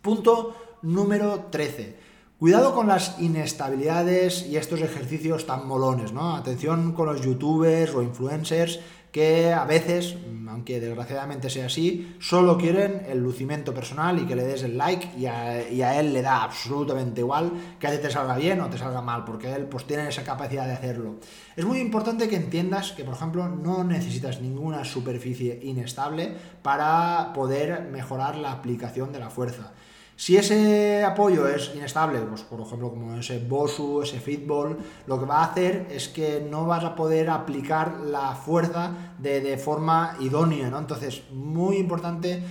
Punto 0.00 0.54
número 0.82 1.46
13. 1.50 2.03
Cuidado 2.44 2.74
con 2.74 2.88
las 2.88 3.18
inestabilidades 3.20 4.46
y 4.46 4.58
estos 4.58 4.82
ejercicios 4.82 5.46
tan 5.46 5.66
molones, 5.66 6.12
¿no? 6.12 6.36
Atención 6.36 6.92
con 6.92 7.06
los 7.06 7.22
youtubers 7.22 7.94
o 7.94 8.02
influencers 8.02 8.80
que 9.10 9.50
a 9.50 9.64
veces, 9.64 10.18
aunque 10.46 10.78
desgraciadamente 10.78 11.48
sea 11.48 11.64
así, 11.64 12.14
solo 12.20 12.58
quieren 12.58 13.06
el 13.08 13.20
lucimiento 13.20 13.72
personal 13.72 14.18
y 14.18 14.26
que 14.26 14.36
le 14.36 14.44
des 14.44 14.62
el 14.62 14.76
like 14.76 15.08
y 15.16 15.24
a, 15.24 15.98
él 15.98 16.12
le 16.12 16.20
da 16.20 16.42
absolutamente 16.42 17.22
igual 17.22 17.50
que 17.80 17.86
a 17.86 17.92
ti 17.92 17.96
te 17.96 18.10
salga 18.10 18.36
bien 18.36 18.60
o 18.60 18.68
te 18.68 18.76
salga 18.76 19.00
mal, 19.00 19.24
porque 19.24 19.50
él 19.50 19.64
pues 19.64 19.86
tiene 19.86 20.06
esa 20.06 20.22
capacidad 20.22 20.66
de 20.66 20.74
hacerlo. 20.74 21.14
Es 21.56 21.64
muy 21.64 21.78
importante 21.78 22.28
que 22.28 22.36
entiendas 22.36 22.92
que, 22.92 23.04
por 23.04 23.14
ejemplo, 23.14 23.48
no 23.48 23.84
necesitas 23.84 24.42
ninguna 24.42 24.84
superficie 24.84 25.60
inestable 25.62 26.34
para 26.60 27.32
poder 27.32 27.88
mejorar 27.90 28.36
la 28.36 28.52
aplicación 28.52 29.14
de 29.14 29.20
la 29.20 29.30
fuerza. 29.30 29.72
Si 30.16 30.36
ese 30.36 31.02
apoyo 31.02 31.48
es 31.48 31.72
inestable, 31.74 32.20
pues 32.20 32.42
por 32.42 32.60
ejemplo 32.60 32.90
como 32.90 33.16
ese 33.16 33.38
Bosu, 33.40 34.02
ese 34.02 34.20
Fitball, 34.20 34.78
lo 35.06 35.18
que 35.18 35.26
va 35.26 35.38
a 35.38 35.46
hacer 35.46 35.88
es 35.90 36.08
que 36.08 36.46
no 36.48 36.66
vas 36.66 36.84
a 36.84 36.94
poder 36.94 37.30
aplicar 37.30 37.98
la 38.00 38.32
fuerza 38.34 38.92
de, 39.18 39.56
forma 39.58 40.16
idónea, 40.20 40.70
¿no? 40.70 40.78
Entonces, 40.78 41.22
muy 41.32 41.78
importante, 41.78 42.42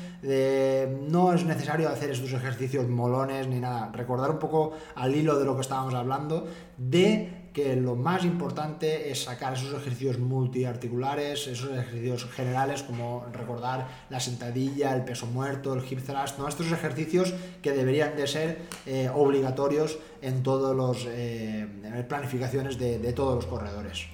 no 1.10 1.34
es 1.34 1.45
necesario 1.45 1.88
hacer 1.89 2.12
estos 2.12 2.34
ejercicios 2.34 2.88
molones 2.88 3.47
ni 3.47 3.60
nada. 3.60 3.91
Recordar 3.93 4.32
un 4.32 4.39
poco 4.39 4.73
al 4.95 5.15
hilo 5.15 5.39
de 5.39 5.45
lo 5.45 5.56
que 5.56 5.62
estábamos 5.62 5.93
hablando, 5.93 6.47
de 6.78 7.42
que 7.53 7.75
lo 7.75 7.95
más 7.95 8.25
importante 8.25 9.11
es 9.11 9.23
sacar 9.23 9.53
esos 9.53 9.73
ejercicios 9.73 10.17
multiarticulares, 10.17 11.47
esos 11.47 11.69
ejercicios 11.71 12.25
generales 12.25 12.83
como 12.83 13.25
recordar 13.31 13.87
la 14.09 14.19
sentadilla, 14.19 14.95
el 14.95 15.05
peso 15.05 15.27
muerto, 15.27 15.73
el 15.73 15.83
hip 15.89 16.01
thrust, 16.03 16.39
¿no? 16.39 16.47
estos 16.47 16.71
ejercicios 16.71 17.33
que 17.61 17.71
deberían 17.71 18.15
de 18.15 18.27
ser 18.27 18.61
eh, 18.85 19.09
obligatorios 19.13 19.99
en 20.21 20.41
todas 20.41 20.75
las 20.75 21.05
eh, 21.07 21.67
planificaciones 22.09 22.79
de, 22.79 22.97
de 22.97 23.13
todos 23.13 23.35
los 23.35 23.45
corredores. 23.45 24.07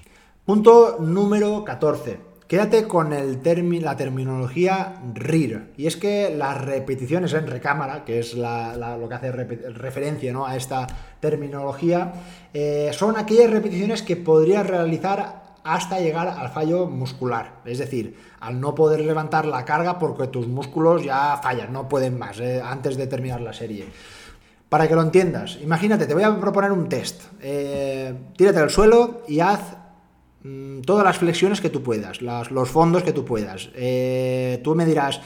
Punto 0.46 0.98
número 1.00 1.64
14 1.64 2.29
Quédate 2.50 2.88
con 2.88 3.14
el 3.14 3.44
la 3.84 3.96
terminología 3.96 5.04
RIR. 5.14 5.72
Y 5.78 5.86
es 5.86 5.98
que 5.98 6.34
las 6.36 6.60
repeticiones 6.60 7.34
en 7.34 7.46
recámara, 7.46 8.04
que 8.04 8.18
es 8.18 8.34
lo 8.34 9.08
que 9.08 9.14
hace 9.14 9.32
referencia 9.32 10.34
¿no? 10.34 10.48
a 10.48 10.56
esta 10.56 10.88
terminología, 11.20 12.12
eh, 12.52 12.90
son 12.92 13.18
aquellas 13.18 13.52
repeticiones 13.52 14.02
que 14.02 14.16
podrías 14.16 14.66
realizar 14.66 15.44
hasta 15.64 16.00
llegar 16.00 16.28
al 16.28 16.50
fallo 16.50 16.88
muscular. 16.88 17.62
Es 17.66 17.78
decir, 17.78 18.18
al 18.40 18.60
no 18.60 18.74
poder 18.74 19.02
levantar 19.02 19.46
la 19.46 19.64
carga 19.64 20.00
porque 20.00 20.26
tus 20.26 20.48
músculos 20.48 21.04
ya 21.04 21.40
fallan, 21.44 21.72
no 21.72 21.88
pueden 21.88 22.18
más 22.18 22.40
eh, 22.40 22.64
antes 22.66 22.98
de 22.98 23.06
terminar 23.06 23.42
la 23.42 23.54
serie. 23.54 23.86
Para 24.70 24.88
que 24.88 24.96
lo 24.96 25.04
entiendas, 25.04 25.60
imagínate, 25.62 26.08
te 26.08 26.16
voy 26.16 26.24
a 26.24 26.40
proponer 26.40 26.72
un 26.72 26.90
test. 26.90 27.22
Eh, 27.42 28.12
tírate 28.36 28.58
al 28.58 28.72
suelo 28.72 29.22
y 29.28 29.40
haz 29.40 29.79
Mm, 30.44 30.82
todas 30.82 31.04
las 31.04 31.18
flexiones 31.18 31.60
que 31.60 31.70
tú 31.70 31.84
puedas, 31.84 32.22
los 32.22 32.70
fondos 32.70 33.04
que 33.04 33.12
tú 33.12 33.26
puedas. 33.26 33.70
Eh, 33.76 34.62
tú 34.64 34.74
me 34.74 34.86
dirás, 34.86 35.20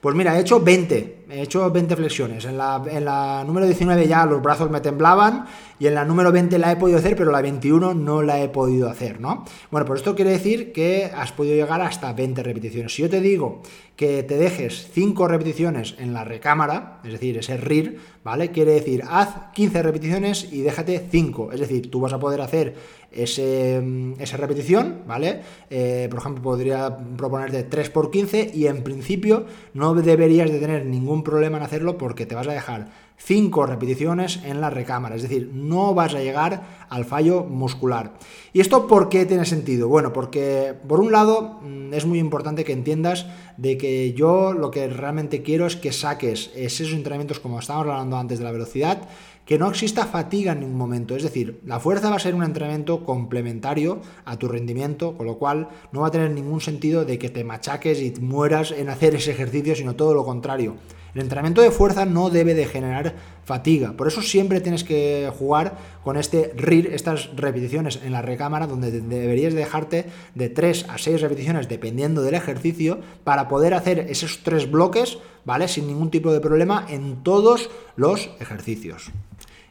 pues 0.00 0.16
mira, 0.16 0.38
he 0.38 0.40
hecho 0.40 0.60
20, 0.60 1.24
he 1.28 1.42
hecho 1.42 1.70
20 1.70 1.94
flexiones. 1.94 2.44
En 2.46 2.56
la, 2.56 2.82
en 2.90 3.04
la, 3.04 3.44
número 3.44 3.66
19 3.66 4.08
ya 4.08 4.24
los 4.24 4.40
brazos 4.40 4.70
me 4.70 4.80
temblaban 4.80 5.44
y 5.78 5.88
en 5.88 5.94
la 5.94 6.06
número 6.06 6.32
20 6.32 6.58
la 6.58 6.72
he 6.72 6.76
podido 6.76 6.98
hacer, 6.98 7.16
pero 7.16 7.30
la 7.30 7.42
21 7.42 7.92
no 7.92 8.22
la 8.22 8.40
he 8.40 8.48
podido 8.48 8.88
hacer, 8.88 9.20
¿no? 9.20 9.44
Bueno, 9.70 9.86
pues 9.86 10.00
esto 10.00 10.14
quiere 10.14 10.30
decir 10.30 10.72
que 10.72 11.10
has 11.14 11.32
podido 11.32 11.54
llegar 11.54 11.82
hasta 11.82 12.12
20 12.14 12.42
repeticiones. 12.42 12.94
Si 12.94 13.02
yo 13.02 13.10
te 13.10 13.20
digo 13.20 13.60
que 13.94 14.22
te 14.22 14.38
dejes 14.38 14.88
5 14.94 15.28
repeticiones 15.28 15.94
en 15.98 16.14
la 16.14 16.24
recámara, 16.24 17.00
es 17.04 17.12
decir, 17.12 17.36
ese 17.36 17.58
RIR, 17.58 17.98
¿vale? 18.24 18.52
Quiere 18.52 18.72
decir, 18.72 19.02
haz 19.06 19.52
15 19.52 19.82
repeticiones 19.82 20.50
y 20.50 20.62
déjate 20.62 21.06
5. 21.10 21.52
Es 21.52 21.60
decir, 21.60 21.90
tú 21.90 22.00
vas 22.00 22.14
a 22.14 22.18
poder 22.18 22.40
hacer 22.40 22.74
ese, 23.12 23.82
esa 24.18 24.36
repetición, 24.36 25.02
¿vale? 25.06 25.40
Eh, 25.68 26.08
por 26.10 26.20
ejemplo, 26.20 26.42
podría 26.42 26.96
proponerte 27.16 27.64
3 27.64 27.90
por 27.90 28.10
15 28.10 28.52
y 28.54 28.66
en 28.66 28.82
principio 28.82 29.46
no 29.74 29.94
deberías 29.94 30.50
de 30.50 30.58
tener 30.58 30.86
ningún 30.86 31.22
problema 31.22 31.58
en 31.58 31.64
hacerlo 31.64 31.98
porque 31.98 32.26
te 32.26 32.34
vas 32.34 32.48
a 32.48 32.52
dejar 32.52 32.88
5 33.22 33.66
repeticiones 33.66 34.40
en 34.44 34.60
la 34.60 34.70
recámara, 34.70 35.14
es 35.14 35.22
decir, 35.22 35.50
no 35.52 35.92
vas 35.94 36.14
a 36.14 36.20
llegar 36.20 36.86
al 36.88 37.04
fallo 37.04 37.44
muscular. 37.44 38.14
¿Y 38.52 38.60
esto 38.60 38.86
por 38.86 39.10
qué 39.10 39.26
tiene 39.26 39.44
sentido? 39.44 39.88
Bueno, 39.88 40.12
porque 40.12 40.74
por 40.88 41.00
un 41.00 41.12
lado 41.12 41.60
mm, 41.62 41.92
es 41.92 42.06
muy 42.06 42.18
importante 42.18 42.64
que 42.64 42.72
entiendas 42.72 43.26
de 43.60 43.76
que 43.76 44.14
yo 44.14 44.54
lo 44.54 44.70
que 44.70 44.88
realmente 44.88 45.42
quiero 45.42 45.66
es 45.66 45.76
que 45.76 45.92
saques 45.92 46.50
esos 46.56 46.92
entrenamientos 46.92 47.40
como 47.40 47.58
estábamos 47.58 47.88
hablando 47.88 48.16
antes 48.16 48.38
de 48.38 48.44
la 48.44 48.52
velocidad, 48.52 49.02
que 49.44 49.58
no 49.58 49.68
exista 49.68 50.06
fatiga 50.06 50.52
en 50.52 50.60
ningún 50.60 50.78
momento. 50.78 51.14
Es 51.14 51.22
decir, 51.22 51.60
la 51.66 51.78
fuerza 51.78 52.08
va 52.08 52.16
a 52.16 52.20
ser 52.20 52.34
un 52.34 52.42
entrenamiento 52.42 53.04
complementario 53.04 54.00
a 54.24 54.38
tu 54.38 54.48
rendimiento, 54.48 55.14
con 55.14 55.26
lo 55.26 55.36
cual 55.36 55.68
no 55.92 56.00
va 56.00 56.06
a 56.06 56.10
tener 56.10 56.30
ningún 56.30 56.62
sentido 56.62 57.04
de 57.04 57.18
que 57.18 57.28
te 57.28 57.44
machaques 57.44 58.00
y 58.00 58.12
mueras 58.18 58.70
en 58.70 58.88
hacer 58.88 59.14
ese 59.14 59.32
ejercicio, 59.32 59.74
sino 59.74 59.94
todo 59.94 60.14
lo 60.14 60.24
contrario. 60.24 60.76
El 61.14 61.20
entrenamiento 61.20 61.60
de 61.60 61.70
fuerza 61.70 62.06
no 62.06 62.30
debe 62.30 62.54
de 62.54 62.64
generar 62.64 63.14
fatiga, 63.44 63.92
por 63.92 64.08
eso 64.08 64.22
siempre 64.22 64.60
tienes 64.60 64.84
que 64.84 65.30
jugar 65.38 65.76
con 66.04 66.16
este 66.16 66.52
RIR, 66.56 66.92
estas 66.94 67.34
repeticiones 67.36 68.00
en 68.04 68.12
la 68.12 68.22
recámara, 68.22 68.66
donde 68.66 68.90
deberías 68.90 69.54
dejarte 69.54 70.06
de 70.34 70.48
3 70.48 70.86
a 70.88 70.98
6 70.98 71.20
repeticiones 71.20 71.68
dependiendo 71.68 72.22
del 72.22 72.34
ejercicio 72.34 73.00
para 73.24 73.48
poder 73.48 73.74
hacer 73.74 74.06
esos 74.08 74.40
tres 74.42 74.70
bloques, 74.70 75.18
¿vale? 75.44 75.68
Sin 75.68 75.86
ningún 75.86 76.10
tipo 76.10 76.32
de 76.32 76.40
problema 76.40 76.86
en 76.88 77.22
todos 77.22 77.70
los 77.96 78.30
ejercicios. 78.40 79.10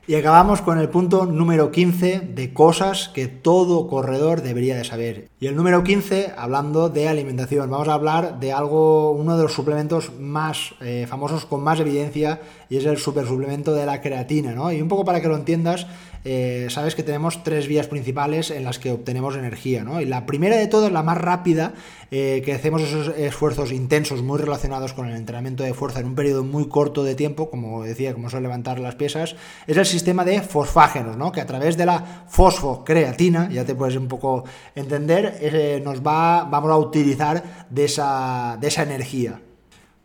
Y 0.10 0.15
acabamos 0.15 0.63
con 0.63 0.80
el 0.80 0.89
punto 0.89 1.28
número 1.28 1.69
15 1.69 2.22
de 2.34 2.52
cosas 2.52 3.10
que 3.10 3.28
todo 3.28 3.86
corredor 3.86 4.41
debería 4.41 4.76
de 4.76 4.84
saber. 4.84 5.30
Y 5.39 5.45
el 5.45 5.56
número 5.56 5.84
15, 5.84 6.34
hablando 6.36 6.89
de 6.89 7.08
alimentación, 7.08 7.69
vamos 7.69 7.89
a 7.89 7.93
hablar 7.93 8.39
de 8.39 8.52
algo, 8.52 9.12
uno 9.12 9.38
de 9.38 9.43
los 9.43 9.54
suplementos 9.54 10.12
más 10.19 10.74
eh, 10.82 11.06
famosos 11.08 11.45
con 11.45 11.62
más 11.62 11.80
evidencia 11.80 12.41
y 12.69 12.78
es 12.78 12.86
el 12.86 12.98
supersuplemento 12.98 13.72
de 13.76 13.86
la 13.86 14.02
creatina, 14.02 14.54
¿no? 14.54 14.72
Y 14.72 14.82
un 14.82 14.88
poco 14.88 15.06
para 15.06 15.22
que 15.22 15.28
lo 15.28 15.36
entiendas, 15.36 15.86
eh, 16.25 16.67
sabes 16.69 16.95
que 16.95 17.03
tenemos 17.03 17.43
tres 17.43 17.67
vías 17.67 17.88
principales 17.88 18.51
en 18.51 18.63
las 18.63 18.79
que 18.79 18.91
obtenemos 18.91 19.36
energía, 19.36 19.84
¿no? 19.84 20.01
Y 20.01 20.05
la 20.05 20.25
primera 20.25 20.58
de 20.58 20.67
todas, 20.67 20.91
la 20.91 21.03
más 21.03 21.17
rápida, 21.17 21.73
eh, 22.12 22.41
que 22.43 22.53
hacemos 22.53 22.82
esos 22.82 23.15
esfuerzos 23.17 23.71
intensos 23.71 24.21
muy 24.21 24.38
relacionados 24.38 24.93
con 24.93 25.08
el 25.08 25.15
entrenamiento 25.15 25.63
de 25.63 25.73
fuerza 25.73 25.99
en 25.99 26.08
un 26.08 26.15
periodo 26.15 26.43
muy 26.43 26.67
corto 26.67 27.03
de 27.03 27.15
tiempo, 27.15 27.49
como 27.49 27.84
decía, 27.84 28.13
como 28.13 28.29
son 28.29 28.43
levantar 28.43 28.79
las 28.79 28.95
piezas, 28.95 29.36
es 29.67 29.77
el 29.77 29.86
sistema 29.86 30.25
de 30.25 30.41
fosfágenos, 30.41 31.17
¿no? 31.17 31.32
Que 31.32 31.41
a 31.41 31.45
través 31.45 31.77
de 31.77 31.86
la 31.86 32.25
fosfocreatina, 32.27 33.49
ya 33.49 33.65
te 33.65 33.75
puedes 33.75 33.95
un 33.95 34.08
poco 34.08 34.43
entender, 34.75 35.38
eh, 35.41 35.82
nos 35.84 36.01
va, 36.01 36.43
vamos 36.43 36.71
a 36.71 36.77
utilizar 36.77 37.67
de 37.69 37.86
esa, 37.86 38.58
de 38.60 38.67
esa 38.67 38.84
energía. 38.84 39.41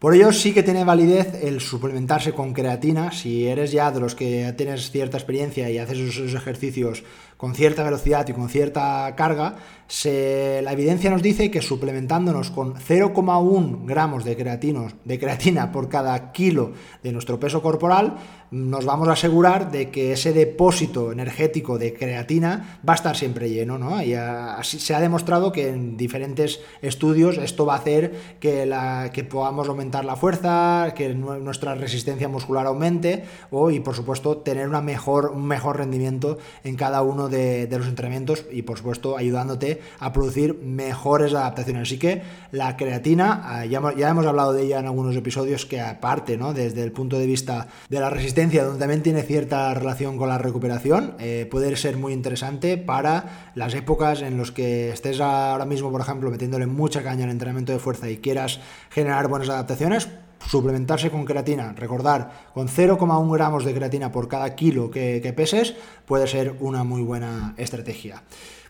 Por 0.05 0.15
ello 0.15 0.31
sí 0.35 0.53
que 0.53 0.63
tiene 0.63 0.85
validez 0.85 1.33
el 1.43 1.63
suplementarse 1.63 2.35
con 2.35 2.53
creatina. 2.53 3.11
Si 3.11 3.47
eres 3.47 3.73
ya 3.73 3.91
de 3.91 4.01
los 4.01 4.15
que 4.15 4.53
tienes 4.55 4.91
cierta 4.91 5.17
experiencia 5.17 5.71
y 5.71 5.79
haces 5.79 5.99
esos 5.99 6.35
ejercicios 6.35 7.05
con 7.45 7.55
cierta 7.55 7.83
velocidad 7.83 8.27
y 8.27 8.33
con 8.33 8.49
cierta 8.49 9.15
carga, 9.17 9.57
la 10.03 10.73
evidencia 10.73 11.11
nos 11.11 11.21
dice 11.21 11.51
que 11.51 11.61
suplementándonos 11.61 12.51
con 12.51 12.75
0,1 12.75 13.85
gramos 13.85 14.25
de, 14.25 14.35
de 14.35 15.19
creatina 15.19 15.71
por 15.71 15.91
cada 15.91 16.33
kilo 16.33 16.73
de 17.03 17.13
nuestro 17.13 17.39
peso 17.39 17.61
corporal, 17.61 18.17
nos 18.51 18.85
vamos 18.85 19.09
a 19.09 19.13
asegurar 19.13 19.73
de 19.73 19.91
que 19.91 20.13
ese 20.13 20.33
depósito 20.33 21.11
energético 21.11 21.77
de 21.77 21.93
creatina 21.93 22.79
va 22.89 22.93
a 22.93 22.97
estar 22.97 23.17
siempre 23.17 23.51
lleno, 23.51 23.79
¿no? 23.79 24.01
Y 24.01 24.15
se 24.63 24.95
ha 24.95 25.01
demostrado 25.01 25.51
que 25.51 25.69
en 25.69 25.97
diferentes 25.97 26.61
estudios 26.81 27.37
esto 27.37 27.67
va 27.67 27.75
a 27.75 27.79
hacer 27.79 28.39
que, 28.39 29.27
podamos 29.29 29.69
aumentar 29.69 30.05
la 30.05 30.15
fuerza, 30.15 30.95
que 30.95 31.15
nuestra 31.15 31.75
resistencia 31.75 32.29
muscular 32.29 32.67
aumente 32.67 33.25
o, 33.51 33.71
y 33.71 33.81
por 33.81 33.97
supuesto, 33.97 34.39
tener 34.39 34.69
una 34.69 34.81
mejor, 34.81 35.33
un 35.35 35.47
mejor 35.47 35.79
rendimiento 35.79 36.39
en 36.63 36.77
cada 36.77 37.03
uno 37.03 37.29
de, 37.29 37.34
de 37.35 37.79
los 37.79 37.87
entrenamientos 37.87 38.45
y, 38.51 38.63
por 38.63 38.79
supuesto, 38.79 39.17
ayudándote 39.17 39.81
a 39.99 40.13
producir 40.13 40.55
mejores 40.63 41.35
adaptaciones. 41.35 41.83
Así 41.83 41.99
que 41.99 42.23
la 42.53 42.77
creatina, 42.77 43.43
ah, 43.45 43.67
ya, 43.67 43.81
ya 43.97 44.09
hemos 44.09 44.27
hablado 44.27 44.53
de 44.53 44.63
ella 44.63 44.79
en 44.79 44.87
algunos 44.87 45.17
episodios 45.17 45.67
que 45.67 45.81
aparte, 45.81 46.37
¿no? 46.37 46.53
desde 46.55 46.83
el 46.83 46.93
punto 46.93 47.19
de 47.19 47.27
vista 47.27 47.69
de 47.89 48.01
la 48.01 48.11
resistencia, 48.11 48.65
donde 48.65 48.81
también 48.81 49.03
tiene 49.03 49.23
cierta 49.23 49.75
relación 49.75 50.17
con 50.17 50.29
la 50.29 50.39
recuperación, 50.39 51.15
eh, 51.19 51.47
puede 51.51 51.77
ser 51.77 51.97
muy 51.97 52.13
interesante 52.13 52.79
para 52.79 53.51
las 53.55 53.75
épocas 53.75 54.23
en 54.23 54.39
las 54.39 54.51
que 54.51 54.91
estés 54.91 55.21
ahora 55.21 55.65
mismo, 55.65 55.91
por 55.91 56.01
ejemplo, 56.01 56.31
metiéndole 56.31 56.67
mucha 56.67 57.03
caña 57.03 57.25
al 57.25 57.31
entrenamiento 57.31 57.73
de 57.73 57.79
fuerza 57.79 58.09
y 58.09 58.19
quieras 58.19 58.61
generar 58.91 59.29
buenas 59.29 59.49
adaptaciones, 59.49 60.09
suplementarse 60.49 61.11
con 61.11 61.25
creatina, 61.25 61.73
recordar, 61.73 62.51
con 62.53 62.69
0,1 62.69 63.33
gramos 63.33 63.65
de 63.65 63.75
creatina 63.75 64.13
por 64.13 64.29
cada 64.29 64.55
kilo 64.55 64.91
que, 64.91 65.21
que, 65.23 65.33
peses, 65.33 65.75
puede 66.07 66.27
ser 66.27 66.57
una 66.61 66.85
muy 66.85 67.03
buena 67.03 67.55
estrategia. 67.57 68.23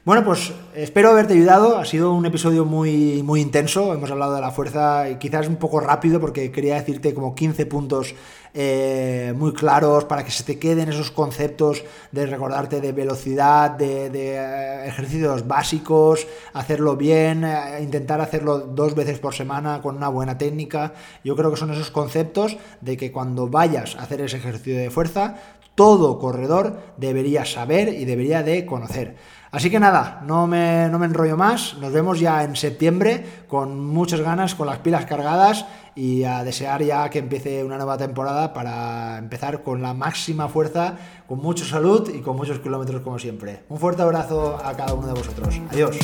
Bueno, 0.05 0.23
pues 0.23 0.53
espero 0.75 1.09
haberte 1.09 1.33
ayudado. 1.33 1.79
Ha 1.79 1.87
sido 1.87 2.13
un 2.13 2.27
episodio 2.27 2.67
muy, 2.67 3.23
muy 3.23 3.41
intenso. 3.41 3.95
Hemos 3.95 4.11
hablado 4.11 4.35
de 4.35 4.43
la 4.43 4.51
fuerza 4.51 5.09
y 5.09 5.17
quizás 5.17 5.49
un 5.49 5.57
poco 5.57 5.81
rápido 5.81 6.21
porque 6.21 6.53
quería 6.53 6.75
decirte 6.75 7.15
como 7.15 7.35
15 7.35 7.65
puntos 7.65 8.15
eh, 8.53 9.33
muy 9.35 9.55
claros 9.55 10.05
para 10.05 10.23
que 10.23 10.31
se 10.31 10.45
te 10.45 10.59
queden 10.59 10.91
esos 10.91 11.11
conceptos 11.11 11.85
de 12.13 12.27
recordarte 12.27 12.83
de 12.83 12.93
velocidad, 12.93 13.71
de, 13.71 14.11
eh, 14.13 14.89
ejercicios 14.89 15.49
básicos, 15.49 16.27
hacerlo 16.53 16.99
bien, 16.99 17.43
eh, 17.43 17.79
intentar 17.81 18.21
hacerlo 18.21 18.59
dos 18.59 18.95
veces 18.95 19.19
por 19.19 19.33
semana 19.33 19.81
con 19.81 19.97
una 19.97 20.09
buena 20.11 20.37
técnica. 20.37 20.93
Yo 21.25 21.35
creo 21.35 21.51
que 21.51 21.57
son 21.57 21.73
esos 21.73 21.91
conceptos 21.91 22.59
de 22.83 22.99
que 22.99 23.11
cuando 23.11 23.49
vayas 23.49 23.97
a 23.97 24.03
hacer 24.03 24.21
ese 24.21 24.37
ejercicio 24.37 24.79
de 24.79 24.91
fuerza, 24.91 25.37
todo 25.75 26.19
corredor 26.19 26.79
debería 26.99 27.47
saber 27.47 27.89
y 27.89 28.05
debería 28.05 28.43
de 28.43 28.67
conocer. 28.67 29.17
Así 29.55 29.71
que 29.71 29.79
nada, 29.79 30.21
no 30.27 30.49
me, 30.49 30.89
no 30.89 30.99
me 30.99 31.07
enrollo 31.07 31.37
más, 31.37 31.79
nos 31.79 31.93
vemos 31.93 32.19
ya 32.19 32.43
en 32.43 32.57
septiembre 32.57 33.45
con 33.47 33.87
muchas 33.87 34.21
ganas, 34.21 34.57
con 34.57 34.67
las 34.67 34.79
pilas 34.79 35.07
cargadas 35.07 35.65
y 35.95 36.25
a 36.25 36.43
desear 36.43 36.83
ya 36.83 37.09
que 37.09 37.21
empiece 37.21 37.63
una 37.63 37.77
nueva 37.77 37.97
temporada 37.97 38.53
para 38.53 39.17
empezar 39.17 39.63
con 39.63 39.81
la 39.81 39.95
máxima 39.95 40.49
fuerza, 40.49 40.95
con 41.29 41.39
mucha 41.39 41.65
salud 41.65 42.11
y 42.13 42.21
con 42.21 42.35
muchos 42.35 42.59
kilómetros 42.59 43.03
como 43.03 43.21
siempre. 43.21 43.63
Un 43.69 43.79
fuerte 43.79 44.03
abrazo 44.03 44.59
a 44.61 44.77
cada 44.77 44.93
uno 44.93 45.07
de 45.07 45.13
vosotros. 45.13 45.61
Adiós. 45.71 45.99